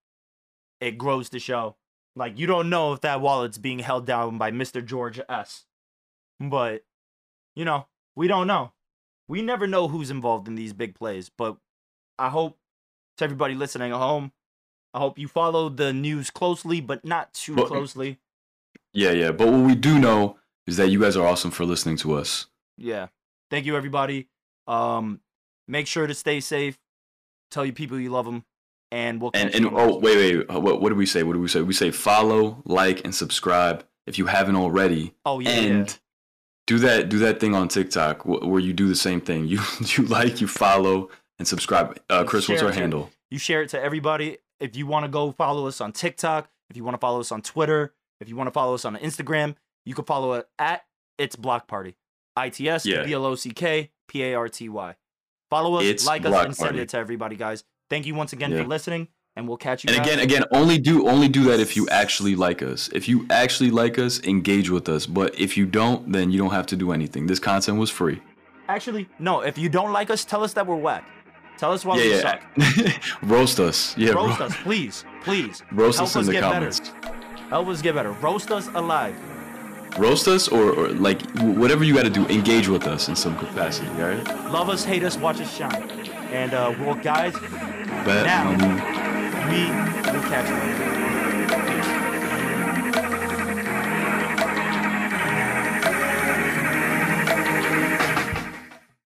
it 0.81 0.97
grows 0.97 1.29
to 1.29 1.39
show. 1.39 1.77
Like 2.15 2.37
you 2.39 2.47
don't 2.47 2.69
know 2.69 2.93
if 2.93 3.01
that 3.01 3.21
wallet's 3.21 3.57
being 3.57 3.79
held 3.79 4.05
down 4.05 4.37
by 4.37 4.51
Mr. 4.51 4.83
George 4.85 5.19
S. 5.29 5.65
But 6.39 6.83
you 7.55 7.65
know, 7.65 7.87
we 8.15 8.27
don't 8.27 8.47
know. 8.47 8.73
We 9.27 9.41
never 9.41 9.67
know 9.67 9.87
who's 9.87 10.09
involved 10.11 10.47
in 10.47 10.55
these 10.55 10.73
big 10.73 10.95
plays. 10.95 11.29
But 11.29 11.57
I 12.17 12.29
hope 12.29 12.57
to 13.17 13.23
everybody 13.23 13.53
listening 13.55 13.91
at 13.91 13.97
home, 13.97 14.31
I 14.93 14.99
hope 14.99 15.19
you 15.19 15.27
follow 15.27 15.69
the 15.69 15.93
news 15.93 16.29
closely, 16.29 16.81
but 16.81 17.05
not 17.05 17.33
too 17.33 17.55
But- 17.55 17.67
closely. 17.67 18.17
yeah, 18.93 19.11
yeah. 19.11 19.31
But 19.31 19.47
what 19.49 19.65
we 19.65 19.75
do 19.75 19.99
know 19.99 20.37
is 20.65 20.77
that 20.77 20.89
you 20.89 20.99
guys 20.99 21.15
are 21.17 21.25
awesome 21.27 21.51
for 21.51 21.65
listening 21.65 21.97
to 21.97 22.13
us. 22.13 22.47
yeah 22.77 23.07
thank 23.49 23.65
you 23.65 23.75
everybody 23.75 24.29
um 24.67 25.19
make 25.67 25.85
sure 25.87 26.05
to 26.07 26.13
stay 26.13 26.39
safe 26.39 26.79
tell 27.51 27.65
your 27.65 27.73
people 27.73 27.99
you 27.99 28.09
love 28.09 28.25
them 28.25 28.45
and 28.91 29.21
we'll 29.21 29.31
And 29.33 29.53
and 29.53 29.67
oh 29.67 29.99
wait 29.99 30.17
wait 30.47 30.49
what 30.61 30.81
what 30.81 30.89
do 30.89 30.95
we 30.95 31.05
say? 31.05 31.23
What 31.23 31.33
do 31.33 31.39
we 31.39 31.47
say? 31.47 31.61
We 31.61 31.73
say 31.73 31.91
follow, 31.91 32.61
like, 32.65 33.03
and 33.05 33.13
subscribe 33.13 33.85
if 34.07 34.17
you 34.17 34.25
haven't 34.27 34.55
already. 34.55 35.13
oh 35.25 35.39
yeah, 35.39 35.49
and 35.51 35.87
yeah. 35.87 35.93
do 36.67 36.79
that 36.79 37.09
do 37.09 37.19
that 37.19 37.39
thing 37.39 37.53
on 37.55 37.67
TikTok 37.67 38.25
where 38.25 38.59
you 38.59 38.73
do 38.73 38.87
the 38.87 38.95
same 38.95 39.21
thing. 39.21 39.45
You 39.47 39.59
you 39.79 40.05
like, 40.05 40.41
you 40.41 40.47
follow, 40.47 41.09
and 41.37 41.47
subscribe. 41.47 41.99
Uh, 42.09 42.23
Chris, 42.23 42.49
what's 42.49 42.61
our 42.63 42.71
too. 42.71 42.79
handle? 42.79 43.09
you 43.31 43.37
share 43.37 43.61
it 43.61 43.69
to 43.69 43.79
everybody 43.79 44.39
if 44.59 44.75
you 44.75 44.87
want 44.87 45.03
to 45.05 45.07
go 45.09 45.31
follow 45.31 45.67
us 45.67 45.79
on 45.81 45.91
tiktok 45.91 46.49
if 46.71 46.75
you 46.75 46.83
want 46.83 46.95
to 46.95 46.99
follow 46.99 47.19
us 47.19 47.31
on 47.31 47.43
twitter 47.43 47.93
if 48.19 48.27
you 48.27 48.35
want 48.35 48.47
to 48.47 48.51
follow 48.51 48.73
us 48.73 48.85
on 48.85 48.95
instagram 48.97 49.55
you 49.85 49.93
can 49.93 50.03
follow 50.03 50.33
it 50.33 50.47
at 50.57 50.83
it's 51.19 51.35
block 51.35 51.67
party 51.67 51.95
its 52.35 52.59
Yeah. 52.59 53.03
b-l-o-c-k 53.03 53.91
p-a-r-t-y 54.07 54.95
follow 55.51 55.75
us 55.75 55.83
It's 55.85 56.07
like 56.07 56.25
us 56.25 56.33
and 56.45 56.55
send 56.55 56.69
Party. 56.69 56.79
it 56.79 56.89
to 56.89 56.97
everybody 56.97 57.35
guys 57.35 57.63
thank 57.89 58.05
you 58.05 58.15
once 58.15 58.33
again 58.33 58.51
Yeah. 58.51 58.61
for 58.63 58.67
listening 58.67 59.07
and 59.35 59.47
we'll 59.47 59.57
catch 59.57 59.83
you 59.83 59.89
And 59.93 59.99
again, 60.03 60.19
again, 60.19 60.43
only 60.51 60.77
do 60.77 61.07
only 61.07 61.27
do 61.29 61.43
that 61.45 61.59
if 61.59 61.75
you 61.77 61.87
actually 61.89 62.35
like 62.35 62.61
us. 62.61 62.89
If 62.93 63.07
you 63.07 63.25
actually 63.29 63.71
like 63.71 63.97
us, 63.99 64.21
engage 64.23 64.69
with 64.69 64.89
us. 64.89 65.05
But 65.05 65.39
if 65.39 65.55
you 65.57 65.65
don't, 65.65 66.11
then 66.11 66.31
you 66.31 66.37
don't 66.39 66.51
have 66.51 66.65
to 66.67 66.75
do 66.75 66.91
anything. 66.91 67.27
This 67.27 67.39
content 67.39 67.77
was 67.77 67.89
free. 67.89 68.21
actually 68.67 69.07
no 69.17 69.41
if 69.41 69.57
you 69.57 69.67
don't 69.69 69.91
like 69.99 70.09
us 70.15 70.23
tell 70.25 70.43
us 70.43 70.53
that 70.53 70.65
we're 70.67 70.75
whack 70.87 71.03
tell 71.57 71.71
us 71.75 71.83
why 71.85 71.95
we 71.97 72.11
yeah, 72.13 72.21
suck 72.27 72.39
roast 73.35 73.59
us. 73.59 73.77
Yeah, 73.97 74.11
roast 74.11 74.39
ro- 74.39 74.45
us, 74.47 74.53
please, 74.67 74.95
please. 75.23 75.55
roast 75.81 75.97
Help 75.99 76.07
us 76.09 76.15
in 76.15 76.21
us 76.21 76.25
the 76.27 76.33
get 76.33 76.41
better. 76.53 76.71
Help 77.49 77.67
us 77.67 77.81
get 77.81 77.95
better. 77.95 78.11
Roast 78.27 78.51
us 78.51 78.67
alive. 78.81 79.15
Roast 79.97 80.27
us 80.27 80.47
or, 80.47 80.65
or 80.71 80.89
like 81.07 81.19
whatever 81.61 81.83
you 81.83 81.93
got 81.95 82.03
to 82.03 82.09
do. 82.19 82.23
Engage 82.27 82.67
with 82.67 82.85
us 82.85 83.09
in 83.09 83.15
some 83.15 83.35
capacity. 83.37 83.87
All 84.01 84.09
right. 84.09 84.23
Love 84.57 84.69
us, 84.69 84.85
hate 84.85 85.03
us, 85.03 85.17
watch 85.17 85.41
us 85.41 85.51
shine. 85.57 85.89
And 86.31 86.53
uh, 86.53 86.73
well, 86.79 86.95
guys, 86.95 87.33
But 88.05 88.23
Now. 88.25 88.51
we 89.49 89.65
will 90.13 90.23
catch 90.29 90.47
you. 91.03 91.08